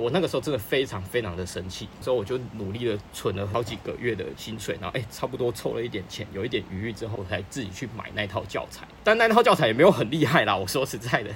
[0.00, 8.88] 我那个时候真的非常非常的生气，所以我就努力的存了好几个月的薪水，然后哎，差不多凑了一点钱，有一点余裕之后，我才自己去买那套教材。
[9.04, 11.30] 但那套教材也没有很厉害啦，我说实在的。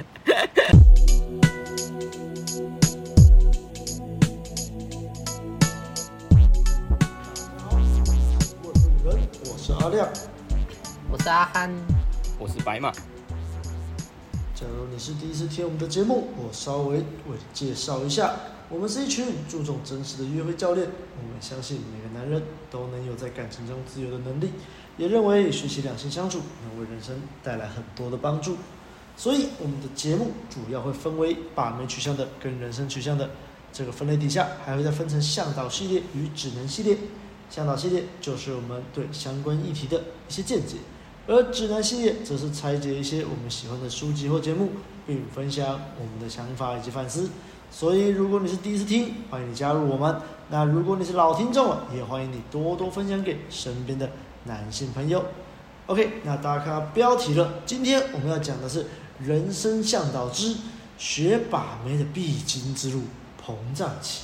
[9.44, 10.08] 我是阿亮，
[11.12, 11.70] 我是阿汉，
[12.38, 12.90] 我是白马。
[14.56, 18.34] 假如你是第一次听我们的节目，我稍微为你介绍一下，
[18.70, 20.88] 我们是一群注重真实的约会教练。
[21.20, 24.48] 我们相信每个男人都能有在感情中自由的能力，
[24.96, 28.56] 也认为学习两性相处能为人生带来很多的帮助。
[29.14, 33.28] 所以，我们的节目主要会分为把妹取向的跟人生取向的
[33.74, 36.96] 这个分类底下，还会再分成向导系列与指南系列。
[37.50, 40.76] 向导系列就是我们对相关议题的一些见解。
[41.26, 44.70] 而指南系列则是拆解一些我们喜欢的书籍或节目，
[45.06, 47.28] 并分享我们的想法以及反思。
[47.68, 50.14] 所以，如果你是第一次听，欢迎你加入我们；
[50.50, 54.08] 那如果你是老听众了，也欢迎你多多分享给身边的
[54.44, 55.24] 男性朋友。
[55.86, 58.86] OK，那大家看到标题了，今天我们要讲的是
[59.18, 60.56] 人生向导之
[60.96, 63.02] 学把妹的必经之路——
[63.44, 64.22] 膨胀期。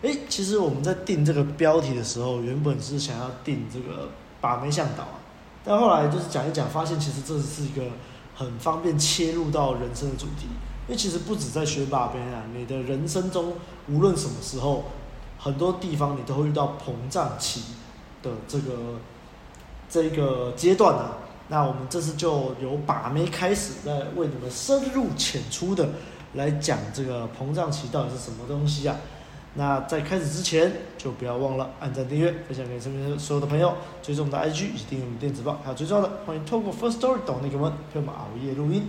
[0.00, 4.08] 诶，其实我们在定这个标题的时候，原本是想要定这个
[4.40, 5.19] 把妹向导啊。
[5.64, 7.82] 但后来就是讲一讲，发现其实这是一个
[8.34, 10.46] 很方便切入到人生的主题。
[10.88, 13.52] 因为其实不止在学把妹啊，你的人生中
[13.88, 14.84] 无论什么时候，
[15.38, 17.62] 很多地方你都会遇到膨胀期
[18.22, 18.72] 的这个
[19.88, 21.18] 这个阶段啊。
[21.48, 25.90] 那我们这次就由把妹开始，来为你们深入浅出的
[26.34, 28.96] 来讲这个膨胀期到底是什么东西啊。
[29.54, 38.88] 那在开始之前，就不要忘了按赞、订阅、分享给身边所有的朋友，追踪我们的 IG 以及订阅我们电子报，还有最重要的，欢迎透过 First Story 抖内给我们陪我们熬夜录音。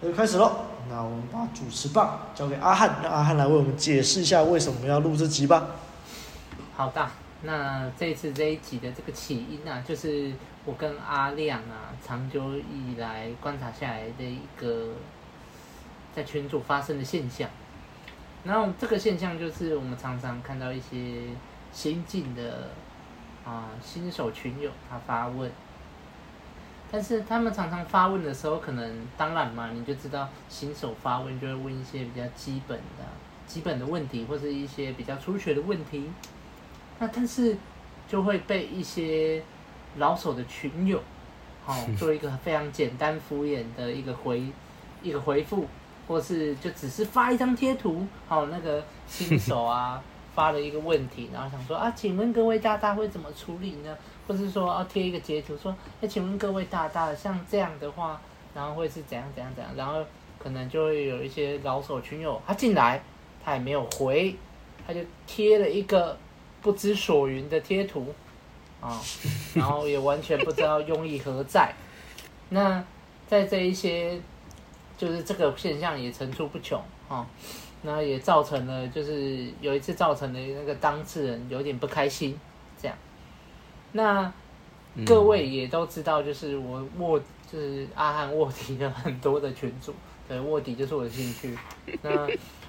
[0.00, 0.50] 那就开始喽，
[0.88, 5.68] 那我们把主持棒交给阿汉，让阿汉来为我们解释一下为什么要录这集吧。
[6.74, 7.06] 好的，
[7.42, 10.32] 那这次这一集的这个起因啊，就是
[10.64, 14.88] 我跟阿亮啊，长久以来观察下来的一个
[16.16, 17.48] 在群组发生的现象。
[18.42, 21.24] 然后这个现象就是我们常常看到一些
[21.72, 22.70] 新进的
[23.44, 25.50] 啊新手群友他发问，
[26.90, 33.04] 但是他们常常发问的时候，可能当然嘛，你就知道新手发问就会问一些比较基本的
[33.46, 36.10] 基本的问题，或是一些比较初学的问题。
[36.98, 37.56] 那但是
[38.08, 39.42] 就会被一些
[39.98, 41.02] 老手的群友，
[41.66, 44.44] 哦， 做一个非常简单敷衍的一个回
[45.02, 45.66] 一个回复。
[46.10, 50.02] 或是就只是发一张贴图，好，那个新手啊
[50.34, 53.96] 发了一个问题，然后想说啊，请问各位大大会怎么处理呢？
[54.26, 58.20] 或是说啊贴一个截图说，哎，请问各位大大，像这样的话，
[58.52, 59.72] 然后会是怎样怎样怎样？
[59.76, 60.04] 然后
[60.36, 63.00] 可能就会有一些老手群友他进来，
[63.44, 64.34] 他也没有回，
[64.84, 64.98] 他就
[65.28, 66.18] 贴了一个
[66.60, 68.12] 不知所云的贴图
[68.80, 69.00] 啊，
[69.54, 71.72] 然后也完全不知道用意何在。
[72.48, 72.82] 那
[73.28, 74.20] 在这一些。
[75.00, 76.78] 就是这个现象也层出不穷
[77.08, 77.26] 啊，
[77.80, 82.38] 那也造成了，就是有一次造成了那个当事人有点不开心，
[82.78, 82.94] 这样。
[83.92, 84.30] 那
[85.06, 87.18] 各位也都知道，就是我卧，
[87.50, 89.94] 就是阿汉卧底的很多的群组，
[90.28, 91.56] 对，卧底就是我的兴趣。
[92.02, 92.28] 那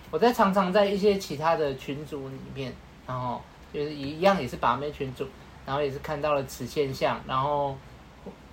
[0.10, 2.74] 我在常常在一些其他的群组里面，
[3.06, 3.42] 然后
[3.74, 5.28] 就是一样也是把妹群组，
[5.66, 7.76] 然后也是看到了此现象，然后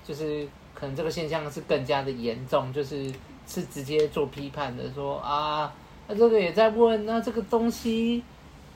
[0.04, 3.14] 就是可能这个现象是更加的严重，就是。
[3.48, 5.72] 是直接做批判的，说啊，
[6.06, 8.22] 那这个也在问，那这个东西，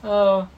[0.01, 0.49] 呃，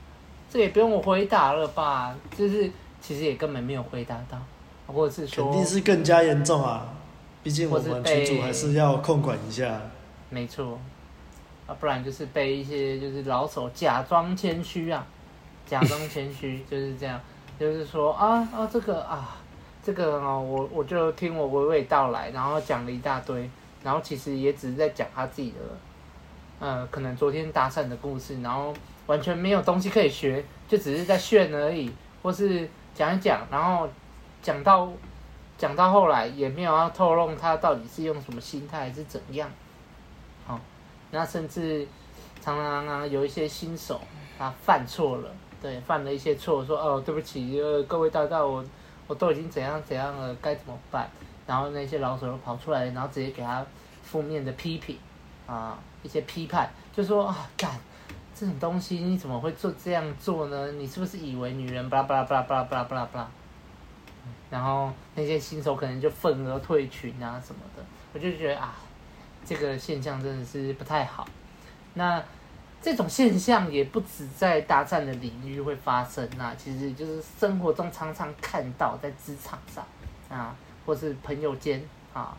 [0.48, 2.14] 这也不用我回答了吧？
[2.38, 2.70] 就是
[3.02, 4.38] 其实也根本没有回答到，
[4.86, 6.86] 或者是说，肯定是更加严重啊！
[7.42, 9.80] 毕竟我们群主还是要控管一下。
[10.30, 10.78] 没错，
[11.66, 15.04] 啊，不然就是被一些就是老手假装谦虚啊，
[15.66, 17.20] 假装谦虚 就是这样，
[17.58, 19.36] 就是说啊啊这个啊
[19.84, 23.50] 这个哦，我我就听我娓娓道来，然后讲了一大堆。
[23.84, 25.58] 然后其实也只是在讲他自己的，
[26.58, 28.74] 呃，可能昨天搭讪的故事，然后
[29.06, 31.92] 完全没有东西可以学，就只是在炫而已，
[32.22, 33.86] 或是讲一讲，然后
[34.42, 34.90] 讲到
[35.58, 39.48] 讲到后来也没有要透露他到底是用什么心态还是怎样，
[40.46, 40.58] 好，
[41.10, 41.86] 那甚至
[42.40, 44.00] 常常啊有一些新手
[44.38, 45.30] 他犯错了，
[45.60, 48.64] 对，犯了一些错，说哦对不起，呃各位大大我
[49.06, 51.08] 我都已经怎样怎样了，该怎么办？
[51.46, 53.64] 然后那些老手又跑出来，然后直接给他
[54.02, 54.98] 负面的批评，
[55.46, 57.70] 啊，一些批判，就说啊，干
[58.34, 60.72] 这种东西你怎么会做这样做呢？
[60.72, 63.30] 你是不是以为女人巴拉巴拉巴拉巴拉巴拉巴拉？
[64.50, 67.82] 然后那些新手可能就愤而退群啊什么的，
[68.12, 68.74] 我就觉得啊，
[69.44, 71.26] 这个现象真的是不太好。
[71.94, 72.22] 那
[72.80, 79.84] 这种现象也不止在搭讪的领域会发生啊，其实就是生活中常常看到，在职场上
[80.28, 80.54] 啊，
[80.84, 81.82] 或是朋友间
[82.12, 82.36] 啊，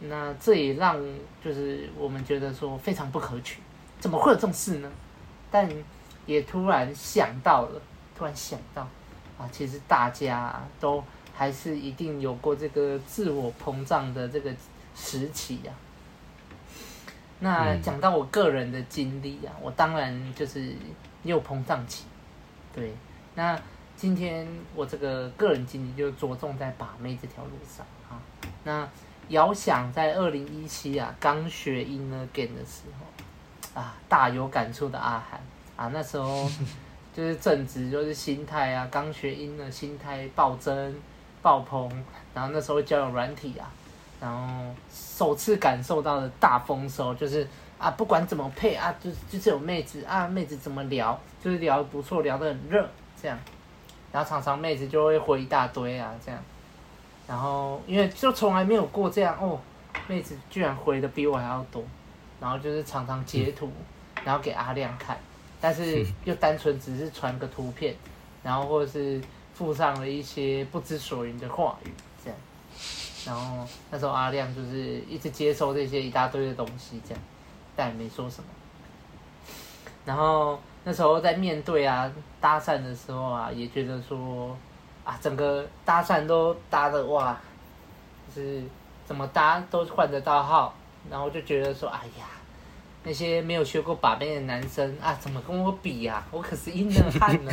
[0.00, 0.98] 那这也让
[1.44, 3.60] 就是我们觉得说非常不可取，
[3.98, 4.90] 怎么会有这种事呢？
[5.50, 5.68] 但
[6.26, 7.80] 也突然想到了，
[8.16, 8.82] 突然想到
[9.38, 11.02] 啊，其实大家都
[11.34, 14.52] 还是一定有过这个自我膨胀的这个
[14.94, 15.90] 时期呀、啊。
[17.40, 20.76] 那讲到我个人的经历啊，我当然就是也
[21.24, 22.04] 有膨胀期，
[22.72, 22.94] 对。
[23.34, 23.60] 那
[23.96, 28.20] 今天我这个个人经历就着重在把妹这条路上啊。
[28.64, 28.88] 那
[29.28, 35.40] 遥想在二零一七啊，刚学 Inner Game 的时候啊，大有感触的阿涵
[35.76, 36.50] 啊，那时候
[37.14, 40.94] 就是正值就是心态啊，刚学 In 的心态暴增
[41.40, 41.90] 爆棚，
[42.34, 43.70] 然后那时候交友软体啊。
[44.20, 47.44] 然后首次感受到的大丰收，就是
[47.76, 52.88] 啊，不管怎么配啊，就就是有妹子啊，妹子怎么聊，就是聊不错，聊得很热，
[53.20, 53.36] 这样，
[54.12, 56.40] 然后常常妹子就会回一大堆啊，这样，
[57.26, 59.58] 然后因为就从来没有过这样哦，
[60.06, 61.82] 妹子居然回的比我还要多，
[62.40, 63.72] 然后就是常常截图，
[64.24, 65.18] 然后给阿亮看，
[65.60, 67.94] 但是又单纯只是传个图片，
[68.42, 69.20] 然后或者是
[69.54, 71.90] 附上了一些不知所云的话语。
[72.22, 72.38] 这样
[73.24, 77.22] 然后那时候阿亮就是一直接收这些一大堆的东西，这样，
[77.74, 78.48] 但也没说什么。
[80.04, 84.56] 然后那时候在面对啊搭讪的时候啊，也觉得说
[85.04, 87.38] 啊，整个搭讪都搭的哇，
[88.34, 88.62] 就是
[89.04, 90.74] 怎么搭都换得到号，
[91.10, 92.26] 然后就觉得说，哎呀，
[93.04, 96.24] 那些没有学过把妹的男生啊，怎么跟我比呀？
[96.30, 97.52] 我可是硬的汉呢。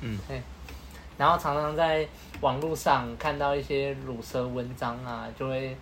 [0.00, 0.40] 嗯，对。
[1.16, 2.06] 然后常常在
[2.40, 5.76] 网络上看到一些乳蛇文章啊，就会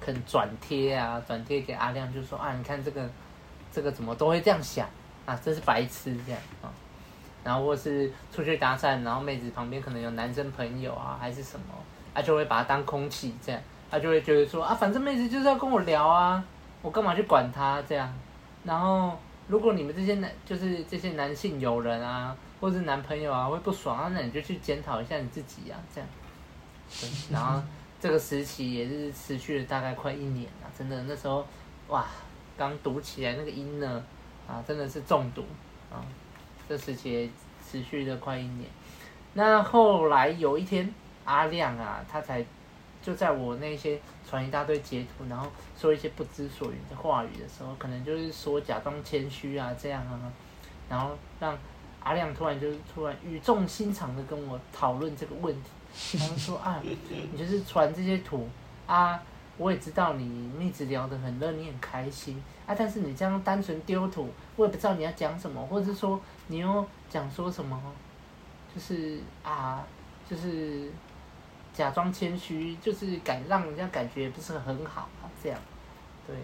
[0.00, 3.10] 肯转贴啊，转贴给阿亮，就说啊，你看这个
[3.72, 4.88] 这个怎么都会这样想
[5.30, 6.72] 啊，真是白痴这样啊。
[7.44, 11.74] 然后或是出去搭讪，然后妹子旁边可能有男生朋友啊，还是什么，
[12.14, 13.60] 啊就会把他当空气这样，
[13.90, 16.42] 他就会觉得说啊，反正妹子就是要跟我聊啊，
[16.82, 18.12] 我干嘛去管他这样。
[18.64, 22.36] 然后如果你们这些男就是这些男性友人啊。
[22.60, 26.10] 或是男朋友啊会不爽啊，那你就去检讨一下你自己啊，这样。
[27.00, 27.62] 对，然后
[28.00, 31.46] 这个时期也是持续了大概快一年了，真的那时候
[31.86, 32.04] 哇，
[32.56, 34.02] 刚读起来那个音呢
[34.48, 35.44] 啊，真的是中毒
[35.92, 36.02] 啊。
[36.68, 37.30] 这时期
[37.64, 38.68] 持续了快一年。
[39.34, 40.92] 那后来有一天，
[41.24, 42.44] 阿亮啊，他才
[43.00, 45.46] 就在我那些传一大堆截图，然后
[45.78, 50.32] 说一些不知所云的话语的时候，可能就是说假装谦虚啊这样啊，
[50.88, 51.56] 然后让。
[52.00, 58.48] 阿亮突然就是突然语重心长的跟我讨论这个问题，然后说啊，你就是传这些图
[58.86, 59.20] 啊，
[59.58, 67.78] 我也知道你一直聊得很热，你很开心啊，但是你这样单纯丢土，我也不知道你要讲什么，或者是说你又讲说什么，
[68.74, 69.84] 就是啊，
[70.30, 70.90] 就是
[71.74, 75.60] 假装谦虚，就是感让人家感觉不是很好啊，这样，
[76.26, 76.34] 对，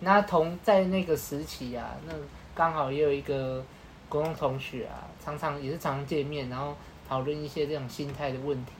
[0.00, 2.12] 那同在那个时期啊，那
[2.54, 3.64] 刚好也有一个。
[4.10, 6.74] 高中同学啊，常常也是常见面，然后
[7.06, 8.72] 讨论一些这种心态的问题。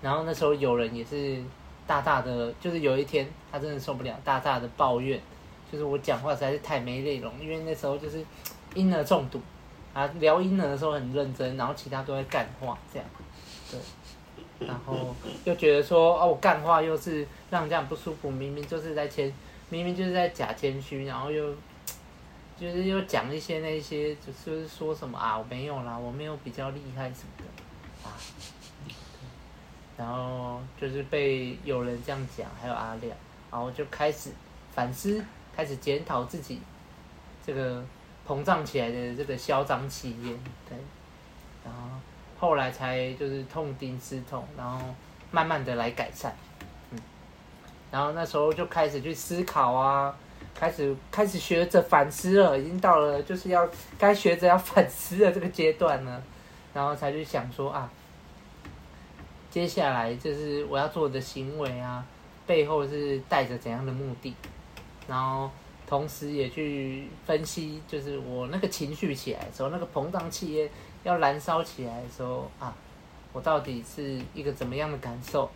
[0.00, 1.42] 然后那时候有人也是
[1.88, 5.20] 大大的，就是有一天他真的受不了，大大的抱怨，
[5.72, 8.24] 就是我讲话实在是太没内容，因为那时候就是
[8.74, 9.40] 婴儿中毒
[9.92, 13.08] 啊，聊婴儿的时候很认真，然后其他都在干话这样，
[13.70, 13.80] 对。
[14.68, 15.14] 然后
[15.44, 19.32] 又觉得说哦，我干话又是让人家很不舒服，明明就是在谦，
[19.70, 21.52] 明明就是在假谦虚，然后又。
[22.60, 27.44] 就是又讲一些那些，就是说什么啊，我没有啦，我没有比较厉害什么的
[28.02, 28.10] 啊。
[29.98, 33.14] 然后就是被有人这样讲，还有阿亮，
[33.50, 34.30] 然后就开始
[34.72, 35.22] 反思，
[35.54, 36.62] 开始检讨自己
[37.44, 37.84] 这个
[38.26, 40.38] 膨胀起来的这个嚣张气焰，
[40.68, 40.78] 对。
[41.64, 41.80] 然后
[42.38, 44.78] 后来才就是痛定思痛，然后
[45.30, 46.32] 慢慢的来改善，
[46.92, 46.98] 嗯。
[47.90, 50.16] 然后那时候就开始去思考啊。
[50.54, 56.20] 开始开始学着反思了，已经到了就是要该学着要反思的这个阶段了，
[56.74, 57.88] 然后才去想说啊，
[59.50, 62.04] 接下来就是我要做的行为啊，
[62.46, 64.34] 背后是带着怎样的目的，
[65.06, 65.50] 然后
[65.86, 70.70] 同时也去分析，就是我那个情绪起来的时候，那个膨胀气焰
[71.04, 72.74] 要燃烧起来的时候啊，
[73.32, 75.50] 我到底是一个怎么样的感受，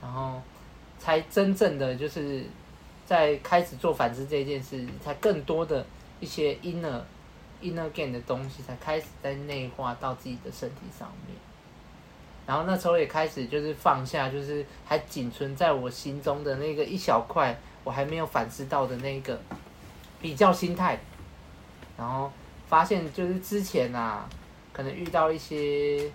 [0.00, 0.40] 然后
[0.98, 2.44] 才真正的就是。
[3.06, 5.84] 在开始做反思这件事，才更多的
[6.20, 7.00] 一些 inner
[7.60, 11.36] inner game 的东西才开始在内化到自己的身体上面。
[12.50, 19.40] 然后那时候也开始就是放下，就是还仅存在我心中的那个一小块，我还没有反思到的那个
[20.20, 20.98] 比较心态，
[21.96, 22.28] 然后
[22.66, 24.28] 发现就是之前啊，
[24.72, 26.10] 可能遇到一些，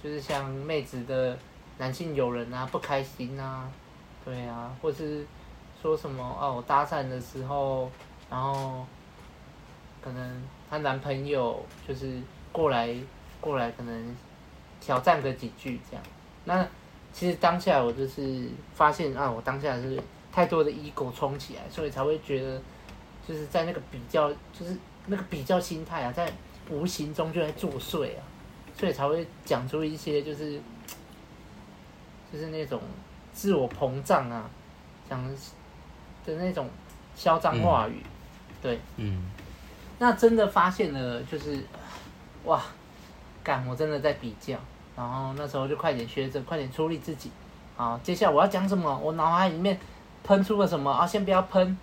[0.00, 1.36] 就是像妹子的
[1.78, 3.68] 男性友人啊，不开心啊，
[4.24, 5.26] 对啊，或是
[5.82, 7.90] 说什么哦，我搭讪的时候，
[8.30, 8.86] 然后
[10.00, 12.94] 可能她男朋友就是过来
[13.40, 14.16] 过来，可能
[14.86, 16.04] 挑战个几句这样，
[16.44, 16.64] 那
[17.12, 20.00] 其实当下我就是发现啊，我当下是。
[20.32, 22.60] 太多的 ego 冲起来，所以才会觉得，
[23.26, 24.76] 就是在那个比较，就是
[25.06, 26.30] 那个比较心态啊，在
[26.68, 28.20] 无形中就在作祟啊，
[28.76, 30.60] 所以才会讲出一些就是，
[32.30, 32.82] 就是那种
[33.32, 34.50] 自我膨胀啊，
[35.08, 35.34] 讲的
[36.34, 36.68] 那种
[37.14, 39.22] 嚣张话语，嗯、对，嗯，
[39.98, 41.58] 那真的发现了，就是
[42.44, 42.62] 哇，
[43.42, 44.58] 干，我真的在比较，
[44.96, 47.30] 然后那时候就快点学着，快点处理自己，
[47.76, 49.78] 好，接下来我要讲什么，我脑海里面。
[50.24, 51.06] 喷出了什么啊？
[51.06, 51.78] 先不要喷，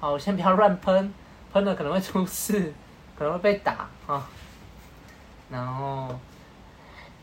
[0.00, 1.14] 好，先不要乱喷，
[1.50, 2.74] 喷了可能会出事，
[3.16, 4.28] 可能会被打啊。
[5.48, 6.14] 然后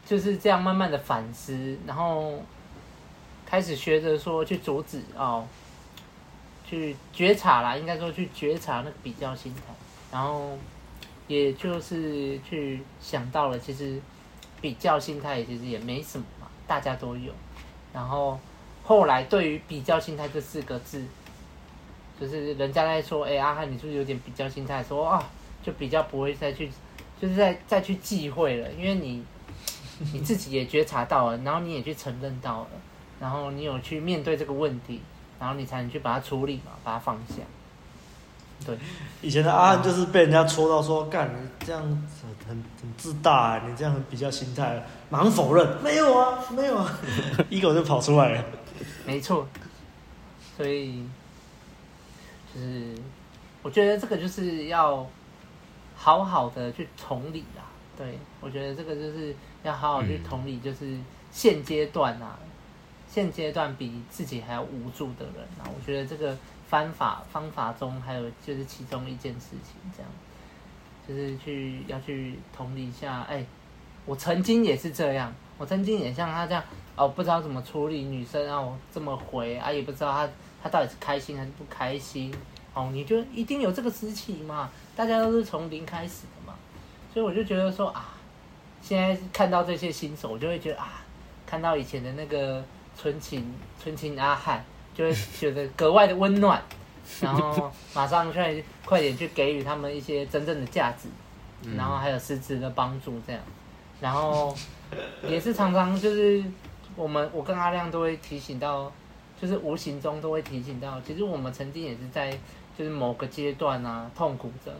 [0.03, 2.41] 就是这样慢慢的反思，然后
[3.45, 5.45] 开始学着说去阻止哦，
[6.65, 9.61] 去觉察啦，应该说去觉察那个比较心态，
[10.11, 10.57] 然后
[11.27, 14.01] 也就是去想到了，其实
[14.63, 17.31] 比较心态其实也没什么嘛，大家都有，
[17.93, 18.39] 然后。
[18.85, 21.01] 后来对于比较心态这四个字，
[22.19, 24.83] 就是人家在说，哎、阿汉你是不是有点比较心态？
[24.83, 25.23] 说啊，
[25.63, 26.69] 就比较不会再去，
[27.17, 29.23] 就是再再去忌讳了，因为你
[30.11, 32.69] 你自己也觉察到了，然后你也去承认到了，
[33.21, 34.99] 然后你有去面对这个问题，
[35.39, 37.35] 然后你才能去把它处理嘛，把它放下。
[38.65, 38.77] 对，
[39.21, 46.99] 以前的阿汉就是被人家戳到说，干你这样子很很自大，你这样比较心态，马上否认，没有啊，没有啊，
[47.49, 48.45] 一口就跑出来了。
[49.05, 49.47] 没错，
[50.55, 51.03] 所以
[52.53, 52.95] 就是
[53.61, 55.05] 我觉得这个就是要
[55.95, 57.63] 好好的去同理啦。
[57.97, 60.97] 对，我觉得这个就是要好好去同理，就是
[61.31, 62.39] 现阶段啊，
[63.09, 65.67] 现阶段比自己还要无助的人啊。
[65.67, 66.35] 我觉得这个
[66.67, 70.11] 方法方法中还有就是其中一件事情，这样
[71.07, 73.21] 就是去要去同理一下。
[73.29, 73.45] 哎，
[74.05, 76.63] 我曾经也是这样，我曾经也像他这样。
[76.95, 80.29] 哦，不知道怎么处理女生让我这么回啊，也不知道她
[80.61, 82.31] 她到底是开心还是不开心。
[82.75, 84.69] 哦，你就一定有这个时期嘛？
[84.95, 86.53] 大家都是从零开始的嘛，
[87.11, 88.13] 所以我就觉得说啊，
[88.79, 91.01] 现在看到这些新手，我就会觉得啊，
[91.47, 92.63] 看到以前的那个
[92.95, 93.51] 纯情
[93.81, 96.61] 纯情阿汉，就会觉得格外的温暖，
[97.21, 101.07] 然后马上去快点去给予他们一些真正的价值，
[101.77, 103.41] 然后还有实质的帮助这样，
[103.99, 104.55] 然后
[105.27, 106.43] 也是常常就是。
[106.95, 108.91] 我们我跟阿亮都会提醒到，
[109.41, 112.29] 就是无形中都会提醒到，其实我们曾经也是在
[112.77, 114.71] 就是某个阶段啊痛苦着，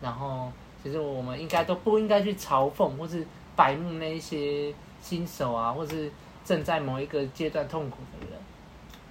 [0.00, 0.50] 然后
[0.82, 6.10] 其实我们应该都不应该去嘲讽或是白目那一些新手啊，或是
[6.44, 8.36] 正在某一个阶段痛苦的人，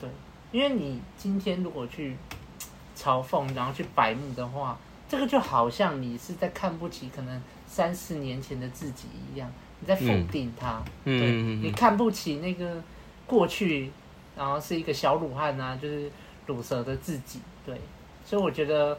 [0.01, 0.09] 对，
[0.51, 2.15] 因为你今天如果去
[2.97, 4.77] 嘲讽，然后去白目的话，
[5.09, 9.51] 这个就好像你是在看不起可能三四年前的自己一样。
[9.79, 12.79] 你在否定他，嗯、对，嗯、你看不起那个
[13.25, 13.89] 过去，
[14.37, 16.11] 然后是一个小鲁汉啊，就是
[16.45, 17.81] 鲁蛇的自己，对，
[18.23, 18.95] 所以我觉得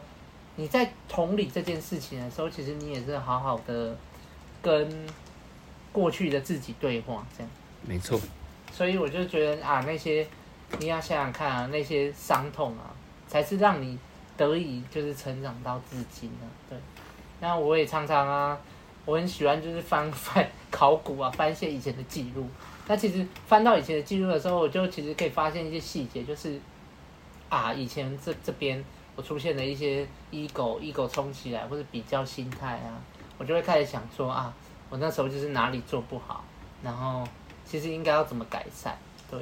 [0.57, 3.95] 你在同理这件事情的时候，其实你也是好好的
[4.61, 4.89] 跟
[5.93, 7.49] 过去的自己对话，这样。
[7.87, 8.19] 没错。
[8.73, 10.27] 所以我就觉得啊，那些
[10.79, 12.91] 你要想想看啊，那些伤痛啊，
[13.27, 13.97] 才是让你
[14.35, 16.77] 得以就是成长到至今的，对。
[17.39, 18.57] 那我也常常啊。
[19.05, 22.47] 我很喜欢就是翻 翻考古啊，翻一些以前的记录。
[22.87, 26.57] 那其实翻到以前的记录的时候，我就其实可以发现一些细节，就是
[27.49, 28.81] 啊，以前这这边
[29.17, 32.95] 我出现了一些 ego ego 冲起来，或者比较心态啊，
[33.37, 34.53] 我就会开始想说啊，
[34.89, 36.41] 我那时候就是哪里做不好，
[36.81, 37.27] 然后
[37.65, 38.97] 其实应该要怎么改善，
[39.29, 39.37] 对。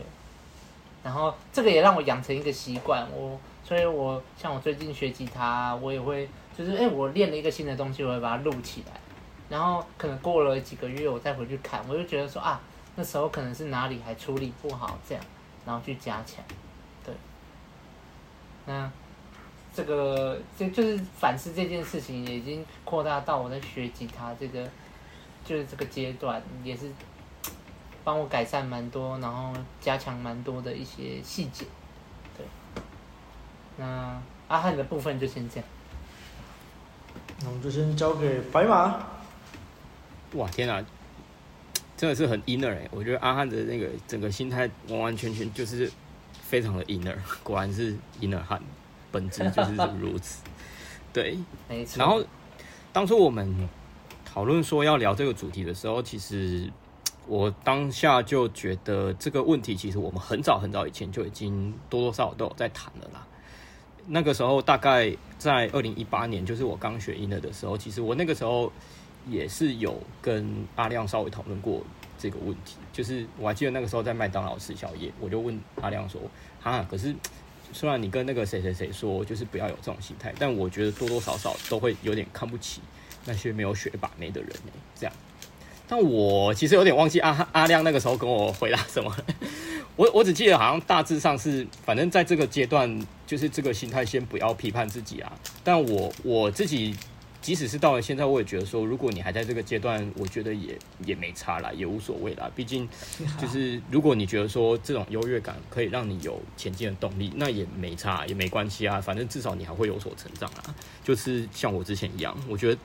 [1.04, 9.00] 然后这个也让我养成一个习惯，我所以我像我最近学吉他，我也会就是哎，我练了一个新的东西，我会把它录起来。
[9.50, 12.62] 然后可能过了几个月，我再回去看，我就觉得说啊，
[12.96, 15.24] 那时候可能是哪里还处理不好，这样，
[15.66, 16.44] 然后去加强，
[17.04, 17.14] 对。
[18.66, 18.90] 那
[19.74, 24.66] 这个这就是反思这件事情，已经扩大到我在学吉他这个，
[25.44, 26.90] 就是这个阶段，也是
[28.04, 31.66] 帮我改善蛮多，然后加强蛮多的一些细节，
[32.38, 32.46] 对。
[33.78, 35.66] 那阿汉的部分就先这样，
[37.42, 39.00] 那我们就先交给白马。
[40.34, 40.84] 哇天啊，
[41.98, 42.88] 真的是很 inner 哎！
[42.92, 45.92] 我觉得阿汉的那个整个心态完完全全就是
[46.42, 48.62] 非常的 inner， 果然是 inner 汉。
[49.12, 50.42] 本质就是如此。
[51.12, 52.00] 对，没错。
[52.00, 52.24] 然后
[52.94, 53.68] 当初我们
[54.24, 56.72] 讨论说要聊这个主题的时候，其实
[57.32, 63.26] 我当下就觉得这个问题，其实我们很早很早以前就已经多多少少都有在谈了啦。
[64.06, 68.70] 那个时候大概在二零一八年，就是我刚学英了的时候，其实我那个时候
[69.30, 70.46] 也是有跟
[70.76, 71.82] 阿亮稍微讨论过
[72.20, 72.76] 这个问题。
[72.92, 76.20] 就是我还记得那个时候在麦当劳吃宵夜，我就问阿亮说
[76.62, 77.16] ：“哈，可是。”
[77.74, 82.82] 虽然你跟那个谁谁谁说，就是不要有这种心态，但我觉得多多少少都会有点看不起
[83.24, 84.74] 那些没有学把妹的人呢。
[84.94, 85.14] 这样，
[85.92, 89.14] 但我其实有点忘记阿阿亮那个时候跟我回答什么。
[89.98, 95.34] 我我只记得好像大致上是，反正在这个阶段，就是这个心态先不要批判自己啊。
[95.66, 96.96] 但我我自己。
[97.42, 102.48] 即使是到了现在，我也觉得说，如果你还在这个阶段，我觉得也也没差啦，也无所谓啦。
[102.56, 102.88] 毕竟，
[103.42, 109.02] 就是如果你觉得说这种优越感可以让你有前进的动力，那也没差，也没关系啊。
[109.02, 110.76] 反正至少你还会有所成长啊。
[111.04, 112.80] 就是像我之前一样，我觉得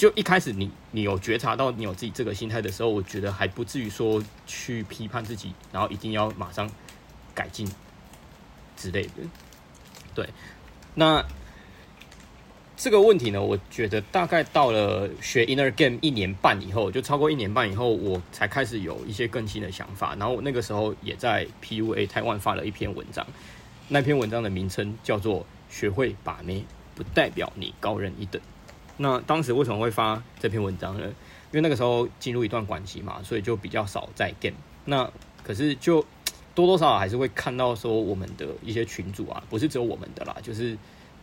[0.00, 6.70] 就一开始你你有觉察到你有自己这个心态的时候，我觉得还不至于说去批判自己，然后一定要马上
[7.34, 7.70] 改进
[8.78, 9.10] 之类的。
[10.14, 10.26] 对，
[10.94, 11.22] 那。
[12.82, 20.14] 这个问题呢，我觉得大概到了学 Inner Game 一年半以后，就超过一年半以后，我才开始有一些更新的想法。
[20.14, 23.26] 然后我那个时候也在 PUA 台湾发了一篇文章，
[23.88, 26.64] 那篇文章的名称叫做“学会把妹
[26.94, 28.40] 不代表你高人一等”。
[29.02, 31.06] 那当时为什么会发这篇文章呢？
[31.06, 34.56] 因为那个时候进入一段关系嘛，所以就比较少在 Game。
[34.84, 35.10] 那
[35.42, 36.04] 可是就
[36.54, 40.76] 多多少少还是会看到说我们的一些群主啊，不是只有我们的啦，就是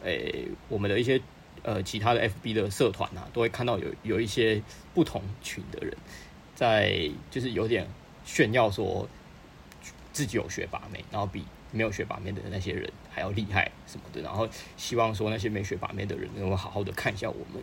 [0.04, 1.22] 诶我们的一些。
[1.64, 4.62] 呃，其他的 FB 的社团啊，都会看到有有一些
[4.94, 5.98] 不同群的人，
[6.56, 7.86] 在就是有点
[8.24, 9.10] 炫耀说
[10.14, 14.48] 自己有学把妹，然后比没有学把妹的那些人还要厉害什么的，然后
[14.78, 17.62] 希望说那些没学把妹的人能够好好的看一下我们，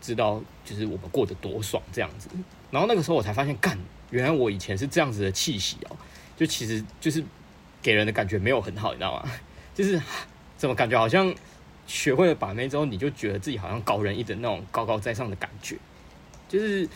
[0.00, 2.28] 知道就是我们过得多爽这样子。
[2.70, 3.76] 然后那个时候我才发现，干，
[4.10, 5.96] 原来我以前是这样子的气息哦，
[6.36, 7.24] 就其实就是
[7.82, 9.30] 给人的感觉没有很好，你知道吗？
[9.74, 10.00] 就是
[10.56, 11.34] 怎么感觉好像。
[11.86, 15.76] 学会了把妹之后，你就觉得自己好像高人一等那种高高在上的感觉，
[16.48, 16.88] 就是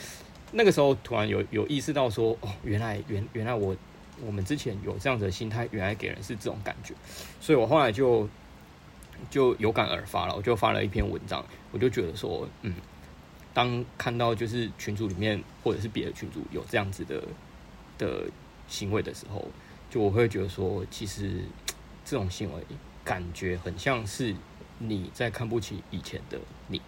[0.53, 3.77] 那个时候突然有有意识到说，哦，原来原原来我
[4.27, 6.95] 我们之前有这样子的心态，原来给人是这种感觉，
[7.41, 8.29] 所以我后来就
[9.31, 12.75] 就有感而发了，我就发了一篇文章，我就觉得说，嗯，
[13.53, 17.23] 当看到就是群组里面或者是别的群组有这样子的
[17.99, 18.27] 的
[18.69, 19.47] 行为的时候，
[19.91, 21.43] 就我会觉得说，其实
[22.05, 22.63] 这种行为
[23.05, 24.35] 感觉很像是。
[24.81, 26.81] 你在看不起以前的你。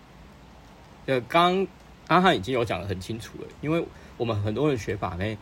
[1.06, 1.66] 呃，刚
[2.06, 3.84] 阿汉已经有讲得很清楚了，因为
[4.16, 5.36] 我们很多人学法妹，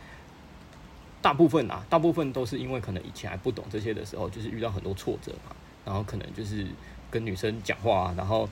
[1.21, 5.55] 大部分啊，大部分都是因为可能以前还不懂这些的时候，就是遇到很多挫折嘛，
[5.85, 6.65] 然后可能就是
[7.11, 8.47] 跟女生讲话啊，然后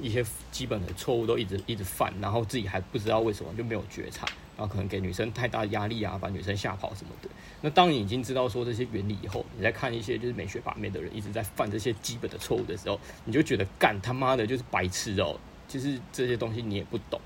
[0.00, 4.26] 一些基本的错误都一直一直犯，然后自己还不知道为什么就没有觉察。
[4.56, 7.30] 然后可能给女生太大压力啊，把女生吓跑什么的。
[7.62, 17.18] 那当你已经知道说这些原理以后，你再看一些就是没学把妹的人一直在犯这些基本的错误的时候，你就觉得干他妈的就是白痴哦，就是这些东西你也不懂。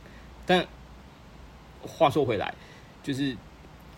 [0.46, 0.64] 但
[1.83, 2.54] 话说回来，
[3.02, 3.37] 就是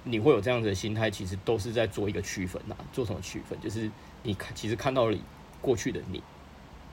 [0.09, 2.75] 你会有这样子的心态，其实都是在做一个区分呐。
[2.93, 3.61] 做什么区分？
[3.61, 3.91] 就是
[4.23, 5.19] 你看，其实看到了
[5.61, 6.23] 过去的你，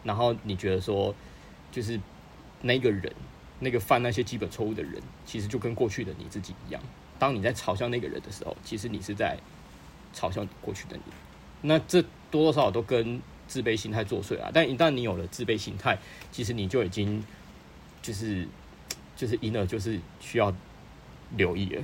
[0.04, 1.16] 然后你觉得说，
[1.72, 1.98] 就是
[2.62, 3.14] 那个人。
[3.60, 6.82] 那个犯那些基本错误的人，其实就跟过去的你自己一样。
[7.18, 9.38] 当你在嘲笑那个人的时候，其实你是在
[10.14, 11.04] 嘲笑过去的你。
[11.62, 14.52] 那这多多少少都跟自卑心态作祟啊。
[14.54, 15.98] 但一旦你有了自卑心态，
[16.30, 17.24] 其实你就已经
[18.02, 18.46] 就是
[19.16, 20.54] 就是 inner 就是需要
[21.38, 21.82] 留意了，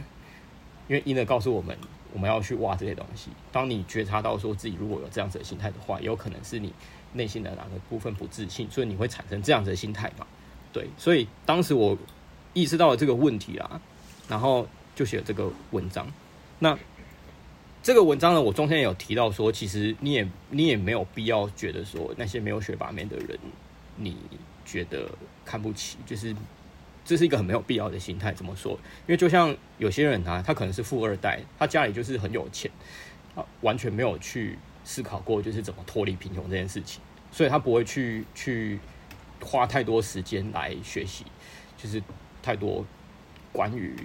[0.89, 1.78] 因为因而告诉我们，
[2.12, 3.30] 我们要去挖这些东西。
[3.52, 6.73] 当你觉察到说自己如果有这样子的心态的话，也有可能是你
[7.13, 10.25] 内心的哪个部分不自信，所以你会产生这样子的心态嘛。
[10.73, 11.97] 对，所以当时我
[12.54, 13.80] 意识到了这个问题啊，
[14.28, 16.12] 然后就写这个文章。
[16.58, 16.78] 那
[17.82, 23.39] 这个文章呢，我中间有提到说，其实你也你也没有必要觉得说那些没有学把面的人，
[23.95, 24.17] 你
[24.65, 25.10] 觉得
[25.45, 26.36] 看不起，就是
[27.10, 28.32] 这是一个很没有必要的心态。
[28.32, 28.74] 怎么说？
[29.08, 32.69] 因为就像有些人啊，他可能是富二代，他家里就是很有钱，
[33.36, 38.80] 他完全没有去思考过就是怎么脱离贫穷这件事情，所以他不会去去。
[39.41, 41.24] 花太多时间来学习，
[41.78, 42.04] 就是
[42.43, 42.86] 太多
[43.54, 43.95] 关于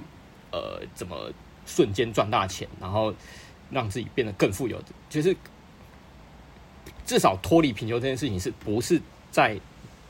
[0.52, 1.32] 呃怎么
[1.66, 3.12] 瞬间赚大钱，然后
[3.68, 5.36] 让自己变得更富有，就是
[7.04, 9.58] 至少脱离贫穷这件事情，是不是在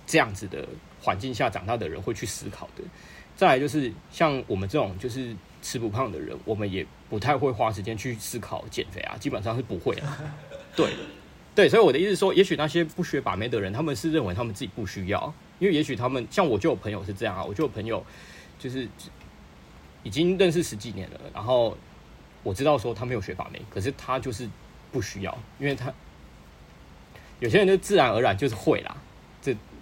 [0.07, 0.69] 这样子的
[1.05, 2.83] 环境下长大的人会去思考的？
[3.37, 10.19] 再来就是像我们这种就是吃不胖的人，我们也不太会花时间去思考减肥啊，基本上是不会啊。
[10.75, 10.93] 对，
[11.55, 18.05] 对，所以我的意思是说，也许那些不学把妹的人，他们是认为他们自己不需要，因为也许他们像我就有朋友是这样啊，我就有朋友
[18.59, 18.89] 就是
[20.03, 21.77] 已经认识十几年了，然后
[22.43, 24.49] 我知道说他没有学把妹，可是他就是
[24.93, 25.93] 不需要，因为他
[27.41, 29.04] 有些人就自然而然就是会啦，这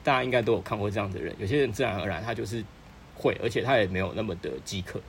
[0.04, 2.64] 大家应该都有看过这样的人，有些人自然而然他就是
[3.14, 5.00] 会，而且他也没有那么的饥渴，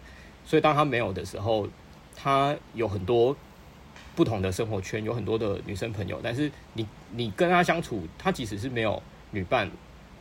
[0.46, 1.68] 所以当他没有的时候，
[2.16, 3.36] 他有很多。
[4.16, 9.02] 不同的生活圈有很多的女生朋友，但是你你跟他相处，他即使是没有
[9.32, 9.68] 女伴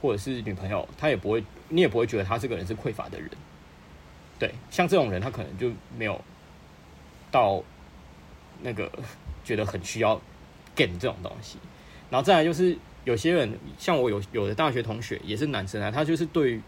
[0.01, 3.29] 或者是女朋友，他也不会，你也不会觉得他这个人是匮乏的人。
[4.39, 6.19] 对，像这种人，他可能就没有
[7.31, 7.63] 到
[8.63, 8.91] 那个
[9.45, 10.17] 觉得很需要
[10.75, 11.59] get 这种东西。
[12.09, 16.61] 然后再来就是有些人，像我有有的大学同学也是男生啊，他就是对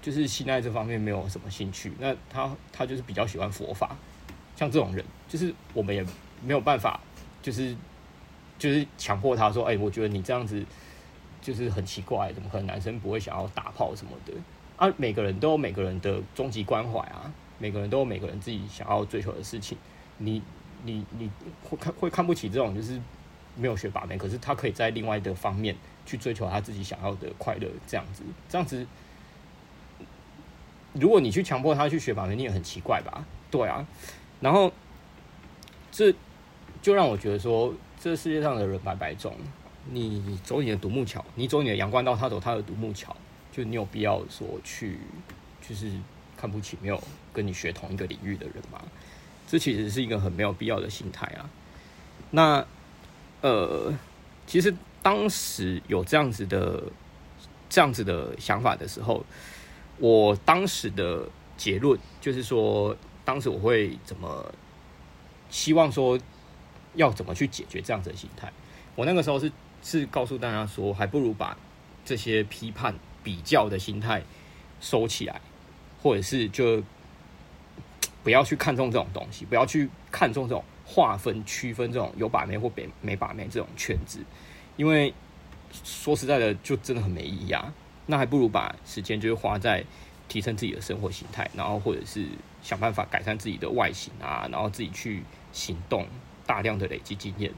[0.00, 3.96] 就是性爱这方面没有什么兴趣，那他他就是比较喜欢佛法。
[4.56, 6.04] 像这种人，就是我们也。
[6.44, 6.98] 没有办法，
[7.40, 7.72] 就是
[8.58, 10.60] 就是强迫他说：“哎、我觉得你这样子
[11.40, 14.32] 就是很奇怪，怎么可能男生不会想要打炮什么的？”
[14.76, 19.78] 啊，每个人都有每个人的终极关怀啊，每个人都有每个人自己想要追求的事情。
[20.18, 20.42] 你
[20.82, 21.30] 你你
[21.62, 23.00] 会看会看不起这种就是
[23.56, 28.86] 没有学把妹，可是他可以在另外的方面去追求他自己想要的快乐，这样子这样子，
[30.92, 33.24] 如果你去强迫他去学把妹，你也很奇怪吧？
[33.50, 33.86] 对啊，
[34.40, 34.72] 然后
[35.90, 36.14] 这。
[36.80, 39.36] 就让我觉得说，这世界上的人百百种，
[39.92, 43.16] 你走你的独木桥，你走你的阳关道，他走他的独木桥，
[43.52, 44.98] 就你有必要说去，
[45.60, 45.88] 就是
[46.36, 47.00] 看不起没有
[47.32, 48.82] 跟你学同一个领域的人吗？
[49.46, 51.48] 这其实是一个很没有必要的心态啊。
[52.32, 52.66] 那
[53.42, 53.92] 呃，
[54.46, 56.82] 其实当时有这样子的
[57.68, 59.22] 这样子的想法的时候，
[59.98, 64.52] 我当时的结论就是说，当时我会怎么
[65.50, 66.18] 希望说。
[66.94, 68.52] 要怎么去解决这样子的心态？
[68.94, 69.50] 我那个时候是
[69.82, 71.56] 是告诉大家说，还不如把
[72.04, 74.22] 这些批判、比较的心态
[74.78, 75.40] 收起来，
[76.02, 76.82] 或者是就
[78.22, 84.18] 不要去看重这种东西，不要去看重这种划分、区分这种有把妹或没没把妹这种圈子，
[84.76, 85.14] 因为
[85.84, 87.72] 说实在的，就真的很没意义啊。
[88.06, 89.84] 那还不如把时间就是花在
[90.28, 92.26] 提升自己的生活形态，然后或者是
[92.62, 96.06] 想办法改善自己的外形啊，然后自己去行动。
[96.44, 97.52] 大量的累积经验，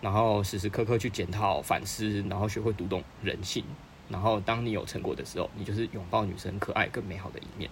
[0.00, 3.62] 然后时时刻刻去检讨反思，然后学会读懂人性，
[4.08, 7.70] 然后当你有成果的时候，你就是拥抱女生可爱更美好的一面，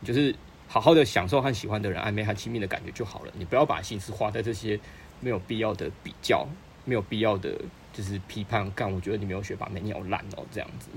[0.00, 0.34] 你就是
[0.72, 3.32] 好好的享受和喜欢的人暧昧和亲密的感觉就好了。
[3.36, 4.80] 你不要把心思花在这些
[5.20, 6.48] 没有必要的比较，
[6.86, 7.60] 没有必要的
[7.92, 8.70] 就是批判。
[8.70, 10.88] 干，我觉得你没有学把妹，你好烂哦，这样子。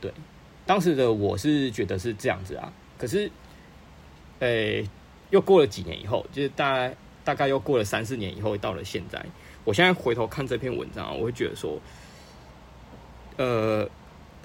[0.00, 0.12] 对，
[0.66, 2.72] 当时的我是觉得是这样子啊。
[2.98, 3.30] 可是，
[4.40, 4.84] 诶、
[5.30, 6.96] 又过了几年以后，就是大概。
[7.24, 9.24] 大概又过了三四年以后，到了现在，
[9.62, 11.78] 我现在回头看这篇文章，我会觉得说，
[13.36, 13.88] 呃，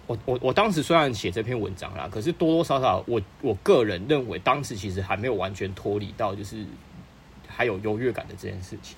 [0.08, 6.66] 我我我当时虽然写这篇文章啦，可是多多少少，我我个人认为，当时其实还没有完全脱离到就是
[7.48, 8.98] 还有优越感的这件事情。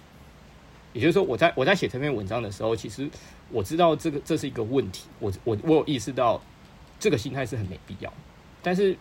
[0.93, 3.09] 也就是说，我在我在写这篇文章的时候，其实
[3.51, 6.41] 我知道这个这是一个问题，我我我有意识到
[6.99, 8.11] 这个心态是很没必要，
[8.61, 8.95] 但是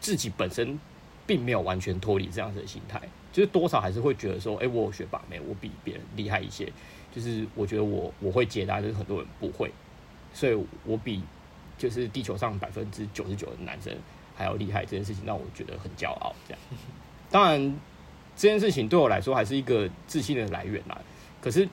[0.00, 0.78] 自己本身
[1.26, 3.00] 并没有完全脱离这样子的心态。
[3.32, 6.72] 就是多少还是会觉得说，哎、我有学把妹，我比别人厉害一些。
[7.14, 9.70] 就是我觉得我我会解答，就是很多人不会，
[10.34, 11.22] 所以我比
[11.78, 13.90] 就是地球上百分之九十九的男生
[14.36, 14.84] 还要厉害。
[14.84, 16.34] 这件事情让我觉得很骄傲。
[16.46, 16.60] 这样，
[17.30, 17.80] 当然
[18.36, 21.00] 这件事情对我来说还是一个自信的来源啦。
[21.40, 21.66] 可是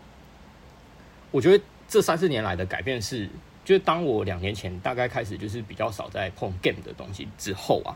[1.31, 3.27] 我觉得这三四年来的改变是，
[3.65, 7.91] 就是当我两年前大概开始就是比较少在碰 game 的东西之后啊，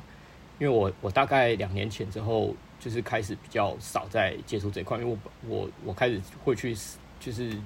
[0.60, 2.54] 因为我我大概两年前之后。
[2.78, 6.76] 就是开始比较少在接触这块，因为我我我开始会去，
[7.20, 7.58] 就是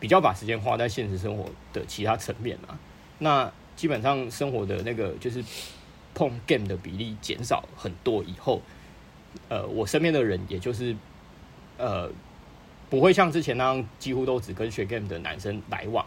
[0.00, 2.78] 比较把时间花在现实生活的其他层面嘛。
[3.18, 5.44] 那基本上生活的那个就是
[6.14, 8.60] 碰 game 的比例减少很多以后，
[9.48, 10.96] 呃，我身边的人也就是
[11.76, 12.10] 呃
[12.90, 16.04] 不会像之前那样几乎都只跟学 game 的男生来往。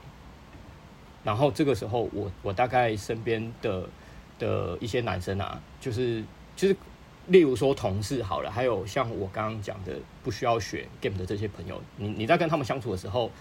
[1.23, 3.87] 然后这个时候我，我大概身边的
[4.39, 6.23] 的一些男生啊，就是
[6.55, 6.75] 就是。
[7.27, 13.31] 例如说同事好了，还有像我刚刚讲的不需要学 game 的这些朋友，你你在跟他们相处的时候，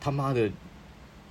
[0.00, 0.50] 他妈的，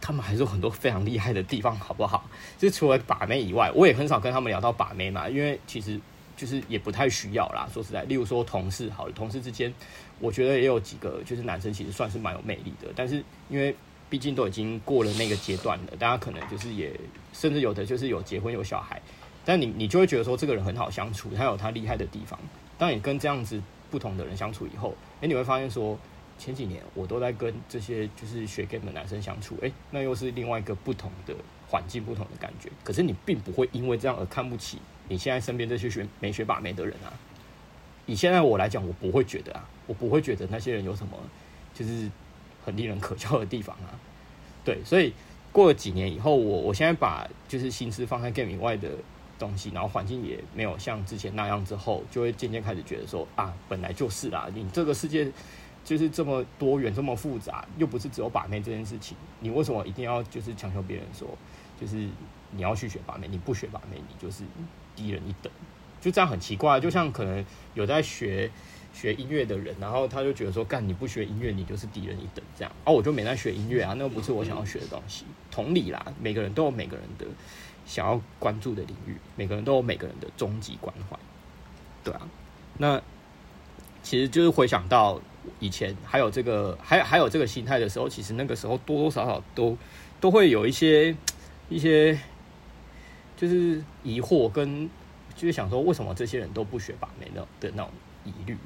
[0.02, 2.30] 他们还是有很多非常厉害的地方，好不好？
[2.58, 6.00] 就除了把妹以外，我也很少跟他们聊到把妹嘛，因为其实
[6.36, 7.68] 就是也不太需要啦。
[7.74, 9.74] 说实在，例如说同事好了，同事之间，
[10.20, 13.76] 我觉得也有几个就是男生其实算是蛮有魅力的，但是因为
[14.10, 16.92] 毕竟都已经过了那个阶段了，大家可能就是也
[17.32, 19.02] 甚至有的就是有结婚有小孩。
[19.46, 22.40] 但你你就会觉得说这个人很好相处，他有他厉害的地方。
[22.78, 25.98] 当你跟这样子不同的人相处以后，诶，你会发现说，
[26.44, 31.34] 前几年我都在跟这些就是学 game 的男生相处，哎、那又是另外一个不同的
[31.70, 32.70] 环境，不同的感觉。
[32.84, 37.14] 可是你并不会因为这样而看不起你现在身边这些学没学把妹的人啊。
[38.06, 41.18] 以现在我来讲，我不会觉得啊，我不会觉得那些人有什么
[41.74, 42.12] 就是
[42.66, 43.96] 很令人可笑的地方啊。
[44.66, 45.14] 对，所以
[45.54, 48.90] 过了几年以后，我我现在把就是心思放在 game 以外的
[49.40, 55.32] 东西，然后环境也没有像之前那样之后，就会渐渐开始觉得说啊，本来就是啦，你这个世界
[55.84, 61.28] 就是这么多元，这么复杂，又不是只有把妹这件事情，你为什么一定要就是强求别人说，
[61.80, 62.08] 就是
[62.52, 64.44] 你要去学把妹，你不学把妹，你就是
[64.96, 65.52] 低人一等，
[66.02, 66.80] 就这样很奇怪。
[66.80, 68.50] 就像可能有在学
[68.94, 72.72] 学音乐的人，然后他就觉得说，干你不学音乐，你就是低人一等这样。
[72.84, 75.26] 啊，我就没在学音乐啊，那不是我想要学的东西。
[75.52, 77.26] 同理啦，每个人都有每个人的。
[77.86, 81.20] 想要关注的领域，每个人都有每个人的终极关怀，
[82.02, 82.22] 对啊。
[82.78, 83.02] 那
[84.02, 85.20] 其实就是回想到
[85.60, 89.78] 以前还有这个，还还有这个心态的时候，其实那个时候多多少少都
[90.20, 91.16] 都会有一些
[91.70, 92.18] 一些，
[93.36, 94.90] 就是疑惑跟
[95.36, 97.92] 就是想说，为什么这些人都不学把妹的的那种
[98.26, 98.58] 疑虑。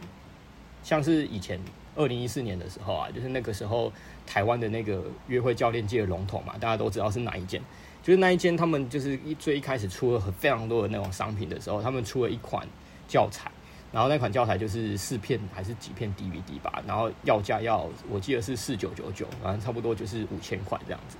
[0.83, 1.59] 像是以前
[1.95, 3.91] 二零一四年的时候啊，就是那个时候
[4.25, 7.61] 台湾的那个约会教练界的龙头嘛，大家都知道是哪一间。
[8.03, 12.65] 就是那一间，他们就是一最一开始出了很非常多的那种商品的时候，他们出了一款
[13.05, 13.51] 教材，
[13.91, 21.17] 然后那款教材就是四片还是几片 DVD 吧，然后要价要我记得是四九九九，反正差不多就是五千块这样子。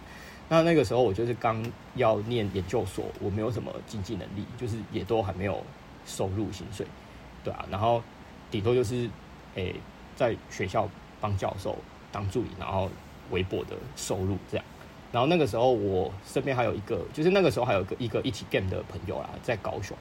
[0.50, 1.64] 那那个时候我就是刚
[1.96, 5.64] 要念研究所，我没有什么经济能力，就是也都还没有
[6.06, 6.86] 收入薪水，
[7.44, 8.02] 对啊，然后
[8.50, 9.10] 顶多就是
[9.56, 9.76] 诶、
[10.16, 11.78] 在学校帮教授
[12.12, 12.90] 当助理，然后
[13.32, 14.66] 微薄的收入这样。
[15.12, 19.98] 然后那个时候，我身边还有一个，就是那个时候还有一个一个一起 game 的朋友啦，在高雄。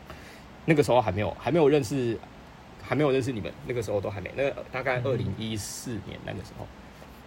[0.65, 2.19] 那个时候还没有还没有认识，
[2.87, 3.53] 还没有认识你们。
[3.66, 6.66] 那个时候都还没，那个大概二零一四年那个时候，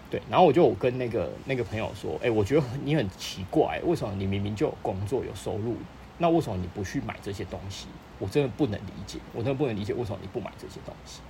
[0.09, 0.21] 对。
[0.29, 5.75] 然后我就我跟那个那个朋友说，哎，我觉得你很奇怪，为什么你明明就有工作有收入，
[6.17, 7.87] 那为什么你不去买这些东西？
[8.17, 11.21] 我真的不能理解，我真的不能理解为什么你不买这些东西。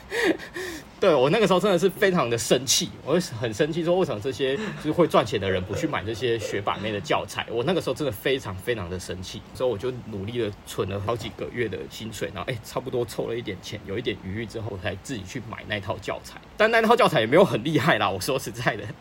[0.99, 7.45] 对，我那个时候真的是非常的生气，我很生气，说为什么这些就是会赚钱的人不去买这些学把妹的教材？
[7.51, 16.41] 我那个时候真的非常非常的生气，所以我就努力的存了好几个月的薪水，然后哎，差不多凑了一点钱，有一点余裕之后，我才自己去买那套教材。
[16.57, 18.83] 但那套教材也没有很厉害啦，我说实在的。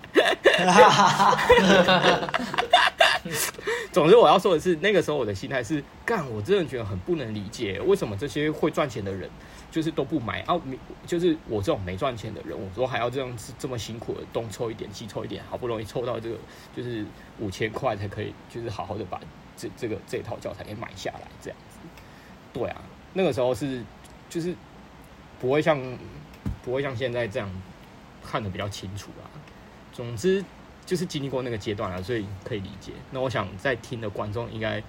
[3.90, 9.30] 总之我要说的是，那个时候我的心态是干，我真的觉得很不能理解，为什么这些会赚钱的人。
[9.76, 10.58] 就是都不买啊，
[11.06, 16.38] 就是我这种没赚钱的人，我说还要这样子这么辛苦的东凑一点西凑一点，好不容易凑到这个
[16.74, 17.04] 就是
[17.38, 19.20] 五千块才可以，就是好好的把
[19.54, 21.78] 这这个这套教材给买下来这样子。
[22.54, 22.80] 对啊，
[23.12, 23.84] 那个时候是
[24.30, 24.56] 就是
[25.38, 25.78] 不会像
[26.64, 27.46] 不会像现在这样
[28.24, 29.28] 看得比较清楚啊。
[29.92, 30.42] 总之
[30.86, 32.92] 就是经历过那个阶段了，所以可以理解。
[33.10, 34.82] 那我想在听的观众应该，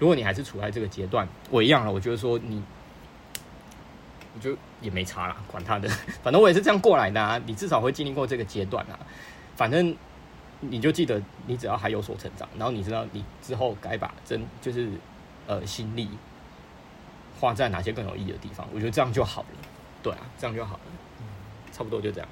[0.00, 1.92] 如果你还是处在这个阶段，我一样了。
[1.92, 2.60] 我觉得说你。
[4.36, 5.88] 我就也没差啦，管他的，
[6.22, 7.40] 反正我也是这样过来的啊。
[7.46, 8.98] 你至少会经历过这个阶段啊。
[9.56, 9.96] 反正
[10.60, 14.90] 你就记得，你只要还有所成长，然后你知道你之后该把真就是
[15.46, 16.10] 呃心力
[17.40, 19.48] 花在哪些更有意义的地方，我觉得这样就好了。
[20.02, 20.82] 对啊，这样就好了。
[21.72, 22.28] 差不多就这样。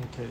[0.00, 0.26] OK。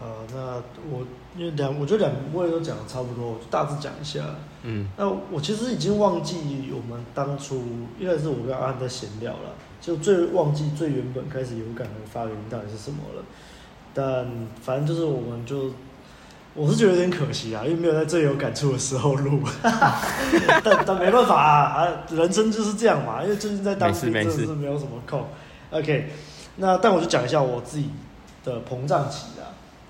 [0.00, 0.54] 呃，那
[0.90, 4.24] 我因为两，我觉得两位都讲的差不多，我就大致讲一下。
[4.62, 7.62] 嗯，那我其实已经忘记我们当初
[7.98, 13.22] 应该是我跟阿安在闲聊了，就最忘记最原本开始有感的发源到底是什么了。
[13.92, 14.26] 但
[14.62, 15.70] 反正就是我们就，
[16.54, 19.40] 我是觉得有点可惜啊，因为没有在最有感触的时候录。
[19.62, 25.26] 但但没办法啊，人生就是这样嘛，因为最近在当兵，真的是没有什么空。
[25.70, 26.10] OK，
[26.56, 27.90] 那但我就讲一下我自己
[28.44, 29.39] 的膨胀期啊。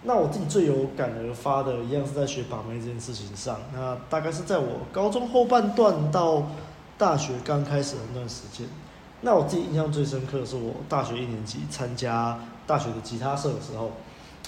[0.03, 3.59] 那我自己最有感而发的，一样是在学把妹这件事情上。
[3.75, 6.43] 那大概是在我高中后半段到
[6.97, 8.67] 大学刚开始的那段时间。
[9.21, 13.93] 那我自己印象最深刻的是我大学一年级参加大学的吉他社的时候。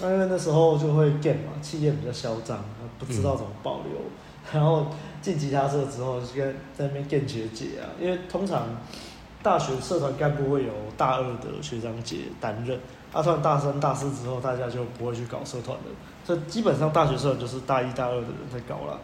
[0.01, 2.57] 那因为那时候就会 game 嘛，气焰比较嚣张，
[2.97, 3.99] 不知道怎么保留。
[3.99, 4.09] 嗯、
[4.59, 4.87] 然后
[5.21, 8.69] 进吉他社之后，就跟在那边 game 学姐啊，因为通常
[9.43, 12.79] 大学社团干部会有大二的学长姐担任。
[13.13, 15.83] 他突然大三、大四之后，大家就不会去搞社团了。
[16.25, 18.99] 所以基本上大学社团就是大一、大二的人在搞了。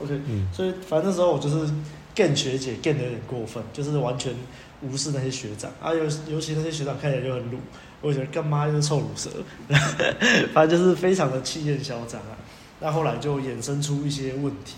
[0.00, 1.72] OK，嗯，所以反正那时候我就是
[2.14, 4.34] game 学姐 game 的有点过分，就是完全
[4.82, 7.58] 无视那些学长啊，尤尤其那些学长看起来就很鲁，
[8.00, 9.30] 我觉得干妈就是臭卤蛇，
[10.54, 12.34] 反正就是非常的气焰嚣张啊。
[12.80, 14.76] 那后来就衍生出一些问题，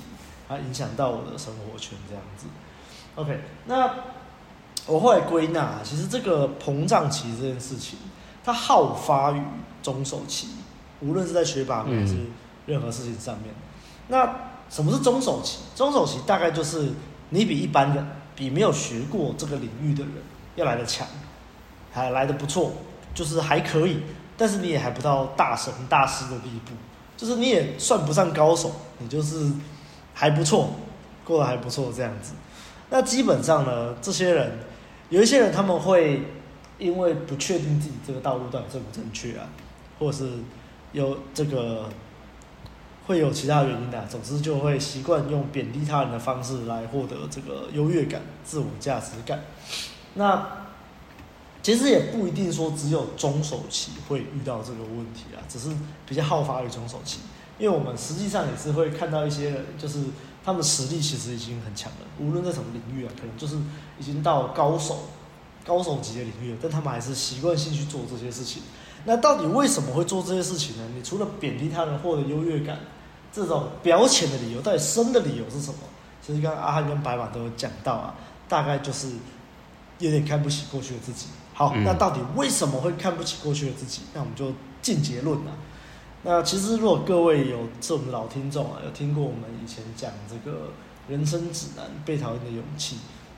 [0.48, 2.46] 啊，影响到我的生活圈这样子。
[3.14, 3.94] OK，那。
[4.88, 7.98] 我后来归纳，其实这个膨胀期这件事情，
[8.46, 9.42] 它好发于
[9.82, 10.46] 中手期，
[11.00, 12.14] 无论是在学把妹还是
[12.64, 13.46] 任何事情上面。
[13.48, 13.58] 嗯、
[14.06, 14.34] 那
[14.70, 15.58] 什么是中手期？
[15.74, 16.90] 中手期大概就是
[17.30, 18.06] 你比一般人，
[18.36, 20.12] 比没有学过这个领域的人
[20.54, 21.04] 要来得强，
[21.90, 22.70] 还来得不错，
[23.12, 24.02] 就是还可以，
[24.36, 26.70] 但是你也还不到大神大师的地步，
[27.16, 29.50] 就是你也算不上高手，你就是
[30.14, 30.70] 还不错，
[31.24, 32.34] 过得还不错这样子。
[32.90, 34.56] 那基本上呢，这些人。
[35.08, 36.20] 有一些人他们会
[36.78, 39.48] 因为不确定自己这个道路到底正不正确啊，
[39.98, 40.30] 或者是
[40.92, 41.88] 有这个
[43.06, 49.40] 会有其他原因的，总之就会习惯用贬低他人的方式来获得这个优越感、自我价值感。
[50.14, 50.66] 那
[51.62, 55.70] 其实也不一定说只有中手期会遇到这个问题啊，只是
[56.06, 57.20] 比较好发于中手期，
[57.58, 60.04] 因为我们实际上也是会看到一些人就是。
[60.46, 63.56] 他们实力其实已经很强了，无论在什么领域啊，可能就是
[63.98, 65.08] 已经到高手、
[65.66, 68.62] 高手级的领域，但他们还是习惯性去做这些事情。
[69.04, 70.82] 那到底为什么会做这些事情呢？
[70.96, 72.78] 你除了贬低他人获得优越感
[73.32, 75.78] 这种表浅的理由，到底深的理由是什么？
[76.24, 78.14] 其实刚刚阿汉跟白马都有讲到啊，
[78.48, 79.10] 大概就是
[79.98, 81.26] 有点看不起过去的自己。
[81.54, 84.02] 好，那到底为什么会看不起过去的自己？
[84.12, 84.52] 那我们就
[84.82, 85.52] 进结论了。
[86.22, 90.72] 那其实，如果各位有是我们老听众啊，有听过我们以前讲这个
[91.08, 92.96] 人生指南《被讨厌的勇气》，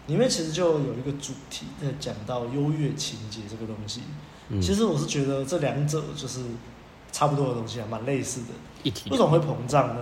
[0.08, 4.02] 里面其实就有一个主题在讲到优越情节这个东西。
[4.48, 6.40] 嗯、其实我是觉得这两者就是
[7.12, 8.46] 差不多的东西啊，蛮类似的。
[8.82, 9.08] 一体。
[9.10, 10.00] 为什么会膨胀呢？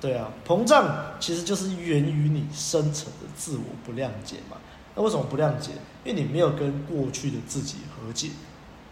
[0.00, 4.56] 对啊，膨胀其实就是源于你深层的自我不谅解嘛。
[4.94, 5.72] 那为什么不谅解？
[6.04, 8.30] 因为你没有跟过去的自己和解。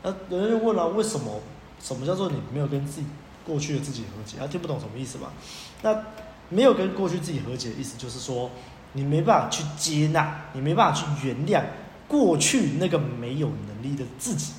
[0.03, 1.41] 那有人就问了、啊，为什么？
[1.81, 3.07] 什么叫做你没有跟自己？
[3.47, 5.33] 过去的自己和解，他听不懂什么意思吧？
[5.81, 6.05] 那
[6.51, 8.51] 没有跟过去自己和解的意思，就是说
[8.99, 11.63] 你没办法去接纳，你没办法去原谅
[12.09, 14.53] 过去那个没有能力的自己，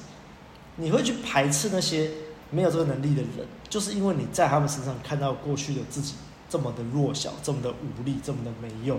[0.77, 2.09] 你会去排斥那些
[2.49, 6.15] 没有这个能力的人，就是因为你在他们身上看到过去的自己
[6.49, 8.97] 这么的弱小，这么的无力，这么的没用，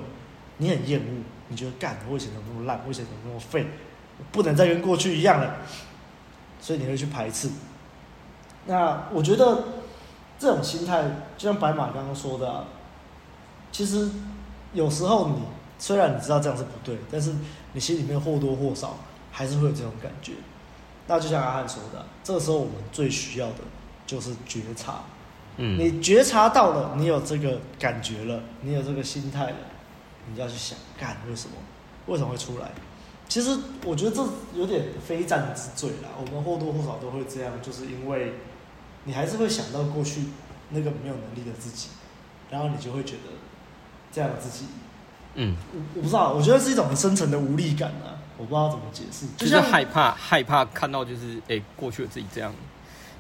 [0.59, 3.67] 你很厌恶，你觉得干，我以前怎么那么烂，我以前怎么那么废，
[4.31, 5.57] 不能再跟过去一样了，
[6.61, 7.49] 所以你会去排斥。
[8.67, 9.65] 那我觉得。
[10.41, 11.03] 这种心态，
[11.37, 12.65] 就像白马刚刚说的，
[13.71, 14.09] 其实
[14.73, 15.43] 有时候你
[15.79, 17.33] 虽然你知道这样是不对，但是
[17.73, 18.99] 你心里面或多或少
[19.31, 20.33] 还是会有这种感觉。
[21.07, 23.59] 那就像阿汉说的，这个时候我们最需要的
[24.07, 25.03] 就是觉察。
[25.57, 29.57] 嗯，你觉察到了，你有这个感觉了，你有这个心态了，
[30.29, 31.55] 你就要去想，干为什么？
[32.07, 32.71] 为什么会出来？
[33.29, 36.09] 其实我觉得这有点非战之罪啦。
[36.19, 38.35] 我们或多或少都会这样，就是因为。
[39.05, 40.25] 你还是会想到过去
[40.69, 41.89] 那个没有能力的自己，
[42.51, 43.33] 然后你就会觉得
[44.13, 44.65] 这样的自己，
[45.35, 52.53] 嗯，我我不知道，我觉得是一种很深层的无力感啊，我不知道怎么解释，就是害怕害怕看到就是哎、欸、过去的自己这样，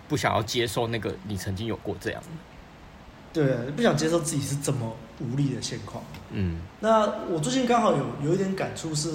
[0.08, 2.22] 不想要接受那个你曾经有过这样，
[3.32, 9.08] 对，不想接受自己是这么无力的现况，嗯，那我最近刚好有有一点感触，是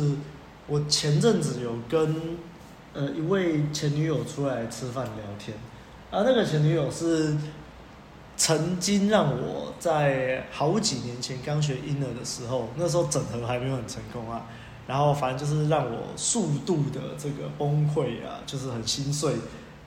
[0.67, 2.37] 我前阵子有跟
[2.93, 5.57] 呃一位前女友出来吃饭聊天。
[6.11, 7.35] 啊，那个前女友是
[8.37, 14.45] 曾经让我在好几年前刚学婴儿的时候，那时候整合还没有很成功啊，
[14.85, 19.35] 然后反正就是让我速度的这个崩溃啊，就是很心碎，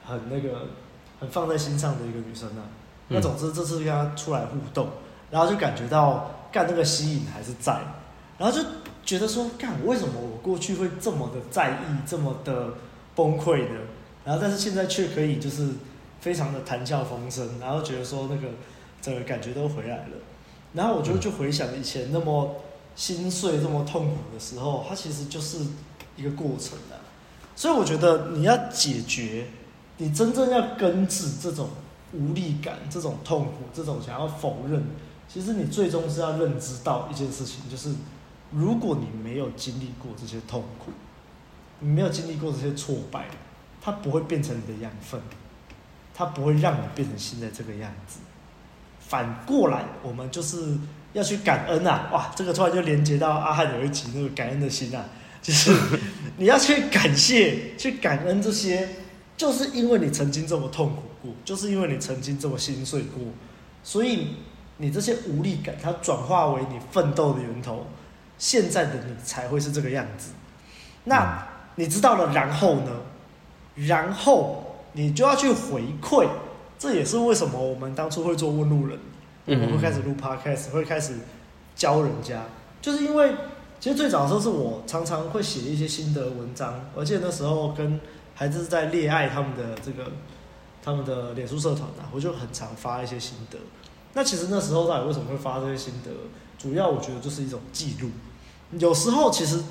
[0.02, 0.68] 很那个
[1.20, 2.64] 很放在心上的一个女生啊。
[3.08, 4.88] 那总之这次跟她出来互动，
[5.30, 7.78] 然后就感觉到干那个吸引还是在，
[8.38, 8.66] 然后就
[9.04, 12.68] 觉得说干为什么我过去会这么的在意，这么的
[13.14, 13.74] 崩溃的，
[14.24, 15.68] 然后但是现在却可以就是。
[16.20, 18.48] 非常的谈笑风生，然后觉得说那个
[19.00, 20.16] 整个感觉都回来了，
[20.72, 22.57] 然后我就就回想以前那么
[22.96, 25.59] 心碎、这么痛苦的时候，它其实就是
[26.16, 26.98] 一个过程啊。
[27.54, 29.46] 所以我觉得你要解决，
[29.96, 31.70] 你真正要根治这种
[32.12, 34.85] 无力感、这种痛苦、这种想要否认，
[35.28, 37.92] 其实你最终是要认知到一件事情，就是
[38.50, 40.90] 如果你没有经历过这些痛苦，
[41.81, 43.26] 你没有经历过这些挫败，
[43.80, 45.20] 它不会变成你的养分。
[46.18, 48.18] 它不会让你变成现在这个样子。
[48.98, 50.76] 反过来，我们就是
[51.12, 52.10] 要去感恩啊！
[52.12, 55.04] 哇，这个突然就连接到阿汉有一集那个感恩的心啊，
[55.40, 55.72] 就是
[56.38, 58.88] 你要去感谢、去感恩这些，
[59.36, 63.22] 就是因为你曾经这么痛苦过，就是因为你曾经这么心碎过，
[63.84, 64.34] 所以
[64.78, 67.86] 你这些无力感它转化为你奋斗的源头，
[68.38, 70.32] 现在的你才会是这个样子。
[71.04, 71.46] 那
[71.76, 72.90] 你知道了，然后呢？
[73.76, 74.64] 然后。
[74.99, 76.26] 你就要去回馈，
[76.76, 78.99] 这也是为什么我们当初会做问路人，
[79.46, 81.14] 我们会开始录 podcast，会开始
[81.76, 82.42] 教人家，
[82.82, 83.32] 就是因为
[83.78, 88.01] 其实最早的时候是我常常会写一些心得文章，而且那时候跟
[88.34, 90.11] 孩子在恋爱他们的这个
[90.82, 93.59] 他们的脸书社团啊，我就很常发一些心得。
[94.14, 96.11] 那其实那时候到底为什么会发这些心得？
[96.59, 98.11] 主要我觉得就是一种记录。
[98.72, 99.62] 有时候其实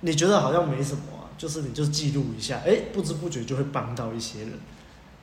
[0.00, 4.52] 你觉得好像没什么啊，就是你就记录一下，哎，不知不觉就会帮到一些人。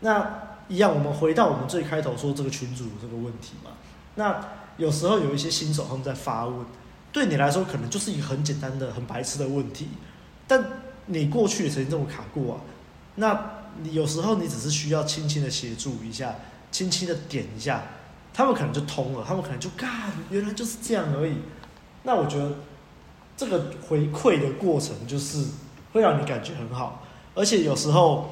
[0.01, 3.71] 那一样，我们回到我们最开头说这个群主这个问题嘛。
[4.15, 4.43] 那
[4.77, 6.65] 有时候有一些新手他们在发问，
[7.11, 9.87] 对你来说可能就是一个很简单的、很白痴的问题，
[10.47, 10.63] 但
[11.07, 12.61] 你过去也曾经这么卡过啊。
[13.15, 13.51] 那
[13.81, 16.35] 你有时候你只是需要轻轻的协助一下，
[16.71, 17.83] 轻轻的点一下。
[18.33, 19.89] 他们可能就通了，他们可能就干，
[20.29, 21.33] 原来就是这样而已。
[22.03, 22.49] 那我觉得
[23.35, 25.45] 这个回馈的过程就是
[25.93, 27.03] 会让你感觉很好，
[27.35, 28.29] 而且有时候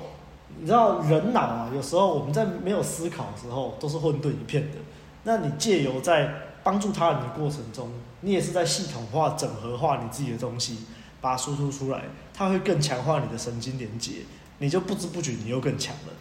[0.59, 4.77] 你知道人脑啊，有时候我们在没有思考的时候都是混沌一片的。
[5.23, 6.33] 那你借由在
[6.63, 7.89] 帮助他人的过程中，
[8.21, 10.85] 你也是在系统化、整合化你自己的东西，
[11.21, 12.03] 把它输出出来，
[12.33, 14.23] 它会更强化你的神经连接，
[14.59, 16.13] 你就不知不觉你又更强了。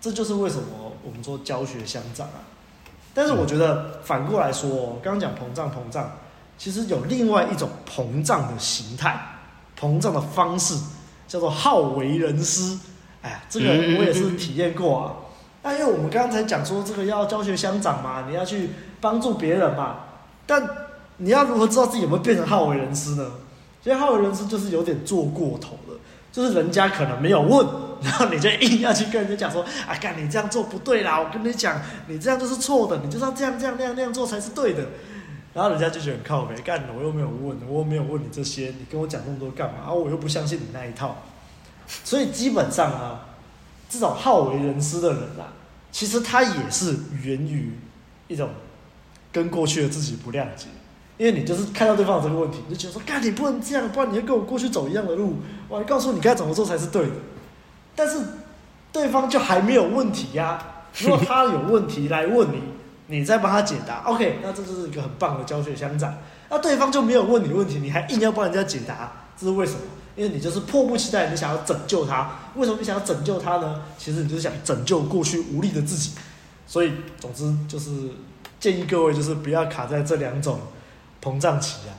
[0.00, 2.40] 这就是为什么我们说教学相长啊。
[3.14, 6.18] 但是我觉得反过来说，刚刚讲膨胀膨胀，
[6.58, 9.35] 其实有另外一种膨胀的形态，
[9.78, 10.74] 膨胀的方式
[11.28, 12.78] 叫做好为人师。
[13.22, 15.14] 哎呀，这个我也是体验过啊。
[15.62, 18.70] 那因为我们刚才讲说这个要教学相长嘛，你要去
[19.00, 19.96] 帮助别人嘛。
[20.46, 20.68] 但
[21.16, 23.30] 你要如何知道自己有没有变成好为人师呢？
[23.82, 25.98] 其实好为人师就是有点做过头了，
[26.30, 27.66] 就是人家可能没有问。
[28.02, 31.18] 然后你就硬要去跟人家讲说，啊，干你这样做不对啦！
[31.18, 34.84] 我跟你讲，你这样就是错的，你就是要这样这样那样那样做才是对的。
[35.56, 39.86] 然后人家就觉得很靠北，干我又没有问，我又没有问你这些，你跟我讲那么多干嘛？
[39.86, 41.16] 啊，我又不相信你那一套。
[42.04, 43.28] 所以基本上啊，
[43.88, 45.54] 这种好为人师的人啊，
[45.90, 47.72] 其实他也是源于
[48.28, 48.50] 一种
[49.32, 50.66] 跟过去的自己不谅解，
[51.16, 55.36] 因为你就是看到对方有这个问题，你就觉得说，干你不能这样，不然你会跟我过去走一样的路。
[55.70, 57.14] 我还告诉你该怎么做才是对的。
[57.94, 58.20] 但是
[58.92, 60.72] 对方就还没有问题呀、啊。
[60.98, 62.60] 如果他有问题来问你，
[63.08, 66.12] 你再帮他解答，OK，那这就是一个很棒的教学相长。
[66.50, 69.80] 那对方就没有问你问题，你还硬要帮人家解答，这是为什么？
[70.16, 72.30] 因为你就是迫不及待，你想要拯救他。
[72.54, 73.82] 为什么你想要拯救他呢？
[73.98, 76.12] 其实你就是想拯救过去无力的自己。
[76.66, 77.90] 所以，总之就是
[78.58, 80.58] 建议各位就是不要卡在这两种
[81.22, 81.92] 膨胀期啊。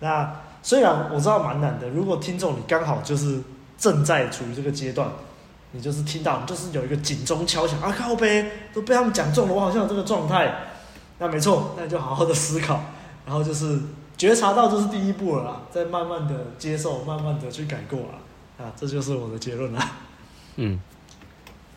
[0.00, 3.40] 那虽然我知道蛮难的，如果听众你刚好就是
[3.78, 5.08] 正在处于这个阶段。
[5.72, 7.94] 你就是听到，你就是有一个警钟敲响啊！
[7.96, 10.52] 靠呗都被他们讲中了，我好像有这个状态。
[11.18, 12.82] 那没错，那你就好好的思考，
[13.26, 13.78] 然后就是
[14.16, 18.64] 觉察到这是第一步了啦，再慢慢的接受，慢慢的去改过啊！
[18.64, 19.90] 啊，这就是我的结论啦。
[20.56, 20.80] 嗯，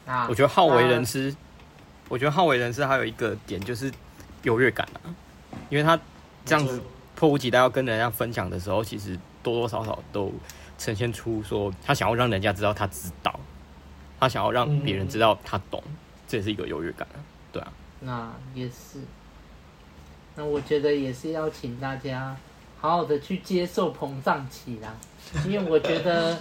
[0.08, 1.36] 啊，我觉得好为人师，
[2.10, 3.92] 我觉得好为人师还有一个点就是
[4.44, 5.14] 优越感啊，
[5.70, 6.00] 因为他
[6.46, 6.82] 这样子
[7.16, 10.32] 迫不及待要跟人家分享的时候，其实多多少少都
[10.78, 13.38] 呈现出说他想要让人家知道他知道。
[14.24, 15.92] 他想要让别人知道他懂，嗯、
[16.30, 17.20] 这也是一个优越感啊，
[17.52, 17.74] 对啊。
[18.00, 19.00] 那也是。
[20.36, 22.34] 那我觉得也是要请大家
[22.80, 24.96] 好好的去接受膨胀期啦，
[25.46, 26.40] 因为我觉得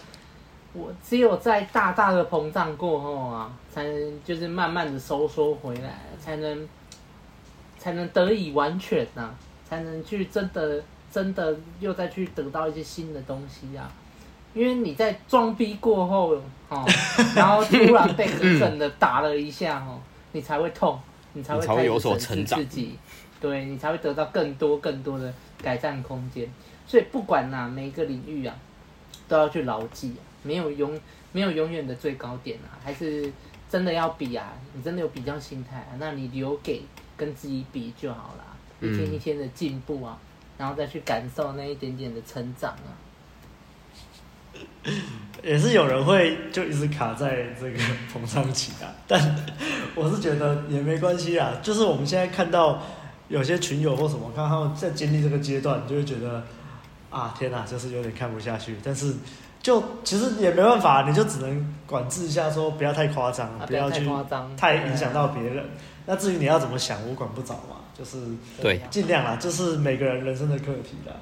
[0.73, 6.69] 我只有在大大的膨胀过后啊，才能就是慢慢的收缩回来，才能
[7.81, 9.35] 才能得以完全呐、啊，
[9.69, 10.81] 才能去真的
[11.11, 13.91] 真的又再去得到一些新的东西啊。
[14.55, 16.35] 因为你在装逼过后，
[16.69, 16.85] 哦，
[17.35, 19.99] 然后突然被狠狠的打了一下，哦，
[20.33, 20.99] 你才会痛，
[21.33, 22.99] 你才会，才会有所成长，自己，
[23.41, 25.33] 对，你才会得到更多更多的
[25.63, 26.47] 改善空间。
[26.87, 28.55] 所以不管哪每一个领域啊，
[29.27, 31.01] 都要去牢记，没有永
[31.33, 33.33] 没有永远的最高点啊，还是
[33.71, 36.83] 真的要比啊，你真的有比较心态啊，那你留给
[37.17, 38.45] 跟自己比就好了，
[38.81, 40.19] 一天一天的进步啊，
[40.59, 42.93] 然后再去感受那一点点的成长啊。
[45.43, 47.79] 也是有人会就一直卡在这个
[48.13, 49.37] 膨胀期啊， 但
[49.95, 51.53] 我是觉得也没关系啊。
[51.63, 52.81] 就是我们现在看到
[53.29, 56.45] 有些群友或什么，看他们在经历这个阶段，就会觉得
[57.11, 58.77] 啊，天哪，就是有点看不下去。
[58.85, 59.15] 但是
[59.61, 64.09] 就其实也没办法，你就只能管制一下，说不要太夸张，不要去
[64.57, 65.65] 太影响到别人。
[66.07, 68.19] 那至于你要怎么想，我管不着嘛，就是
[68.61, 71.15] 对，尽量啦，就是每个人人生的课题啦。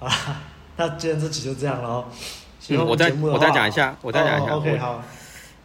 [0.00, 0.42] 啊，
[0.76, 2.04] 那今天这期就这样了。
[2.68, 4.52] 嗯，我再我再讲一下，我再讲一下。
[4.52, 5.02] 哦、OK，好。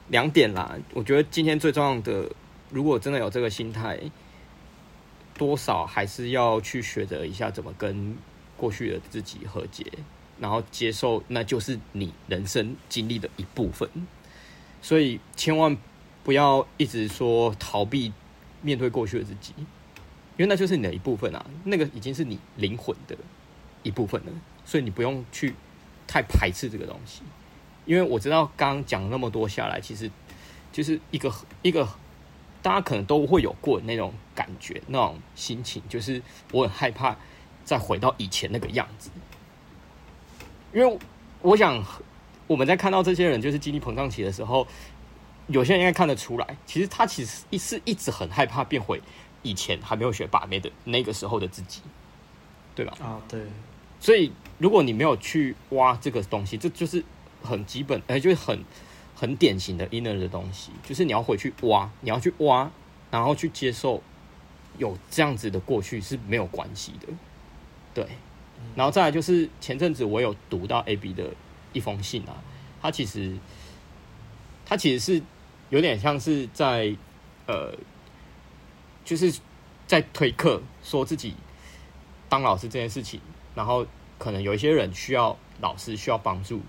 [0.10, 2.30] 两点啦，我觉得今天最重要的，
[2.70, 3.98] 如果真的有这个心态，
[5.38, 8.18] 多少还是要去学着一下怎么跟
[8.58, 9.86] 过去的自己和解，
[10.38, 13.90] 然后接受那就是你人生经历的一部分。
[14.82, 15.78] 所以千万
[16.24, 18.12] 不要一直说逃避
[18.62, 19.66] 面对过去的自己，因
[20.40, 23.16] 为那就是你的一部分啊，那个已经是你灵魂的
[23.82, 24.32] 一部分了。
[24.66, 25.56] 所以你不用去
[26.12, 27.22] 太排斥这个东西。
[27.86, 30.12] 因为我知道刚讲那么多下来，其实
[30.72, 31.88] 就是一个一个
[32.62, 37.16] 大家可能都会有过那种感觉、那种心情，就是我很害怕
[37.64, 39.10] 再回到以前那个样子。
[40.74, 41.00] 因为
[41.42, 41.84] 我想
[42.46, 44.68] 我们在看到这些人就是精力膨胀期的时候，
[45.48, 49.02] 有些人应该看得出来，其实他其实一是一直很害怕变回
[49.42, 51.82] 以前还没有学把妹的那个时候的自己，
[52.76, 52.94] 对吧？
[53.02, 53.42] 啊，对。
[54.02, 57.02] 所以如果你没有去挖这个东西，这就是。
[57.44, 58.64] 很基本，哎、欸，就是很
[59.16, 62.70] 很典型的 inner 的东西，就是你要回去挖，你要去挖，
[63.10, 64.04] 然后去接受
[64.78, 67.08] 有这样子的过去是没有关系的，
[67.96, 68.08] 对。
[68.76, 71.34] 然后再来就是前阵子我有读到 AB 的
[71.74, 72.38] 一封信啊，
[72.80, 73.36] 他其实
[74.64, 75.24] 他其实是
[75.72, 76.96] 有点像是在
[77.48, 77.74] 呃，
[79.04, 79.34] 就是
[79.88, 81.34] 在推课，说自己
[82.30, 83.20] 当老师这件事情，
[83.56, 83.86] 然后
[84.18, 86.62] 可能有一些人需要老师需要帮助。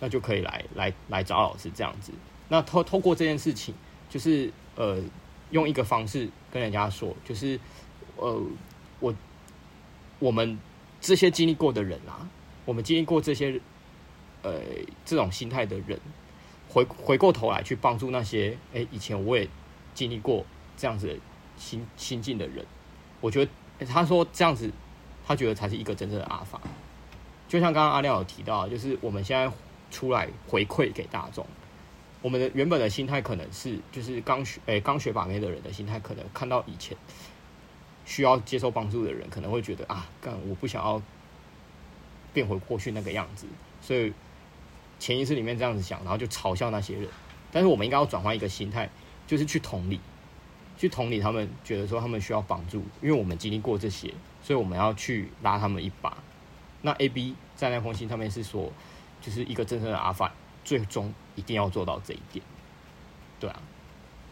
[0.00, 2.12] 那就可以来来来找老师这样子。
[2.48, 3.74] 那透透过这件事情，
[4.10, 5.00] 就是呃，
[5.50, 7.58] 用一个方式跟人家说，就是
[8.16, 8.38] 呃，
[9.00, 9.14] 我
[10.18, 10.58] 我们
[11.00, 12.28] 这些经历过的人啊，
[12.66, 13.58] 我们经历过这些
[14.42, 14.60] 呃
[15.06, 15.98] 这种心态的人，
[16.68, 19.48] 回回过头来去帮助那些哎、以前我也
[19.94, 20.44] 经历过
[20.76, 21.14] 这样子的
[21.56, 22.66] 心心境的人，
[23.22, 24.70] 我觉得、他说这样子，
[25.26, 26.60] 他觉得才是一个真正的阿法。
[27.48, 29.52] 就像刚刚阿亮有提到，就是我们现在。
[29.90, 31.46] 出来回馈给大众，
[32.20, 36.96] 我们的原本的心态可能是，就是刚学诶刚学把妹的人的心态，可能看到以前
[38.04, 41.00] 需要接受帮助的人，可能会觉得啊，干我不想要
[42.32, 43.46] 变回过去那个样子，
[43.80, 44.12] 所以
[44.98, 47.08] 潜意识里面这样子想，然后就嘲笑那些人。
[47.52, 48.90] 但是我们应该要转换一个心态，
[49.28, 50.00] 就是去同理，
[50.76, 54.12] 去同理他们，觉得说他们需要帮助，因为我们经历过这些，
[54.42, 56.16] 所以我们要去拉他们一把。
[56.82, 58.72] 那 A B 在那封信上面是说。
[59.24, 60.30] 就是一个真正的阿法，
[60.66, 62.44] 最终一定要做到这一点，
[63.40, 63.56] 对啊，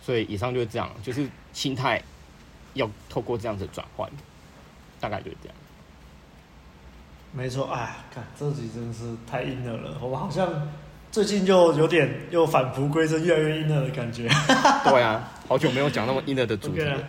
[0.03, 2.03] 所以以上就是这样，就是心态
[2.75, 4.07] 要透过这样子转换，
[5.01, 5.57] 大概就是这样。
[7.33, 10.69] 没错，哎，看这集真的是太 inner 了，我们好像
[11.11, 14.29] 最近就有点又返璞归真，越来越 inner 的感觉。
[14.85, 16.97] 对啊，好久没有讲那么 inner 的主题了。
[16.97, 17.01] Okay.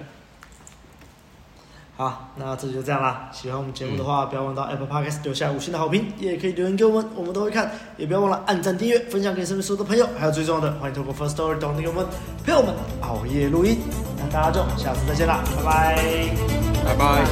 [1.96, 3.30] 好，那这就这样啦。
[3.32, 7.72] 喜欢我们节目的话，嗯、不要忘到 Apple Podcast 留下五星的好评，也可以留言给我们，我们都会看。
[7.96, 10.06] 也不要忘了按赞、订阅、分享给身边所有的朋友。
[10.20, 12.06] 还有最重要的，欢迎透过 Firstory 订阅我们，
[12.44, 13.78] 陪我们熬夜录音。
[14.18, 15.96] 那大家就下次再见啦，拜拜，
[16.84, 17.24] 拜拜，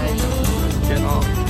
[0.88, 1.41] 再见哦。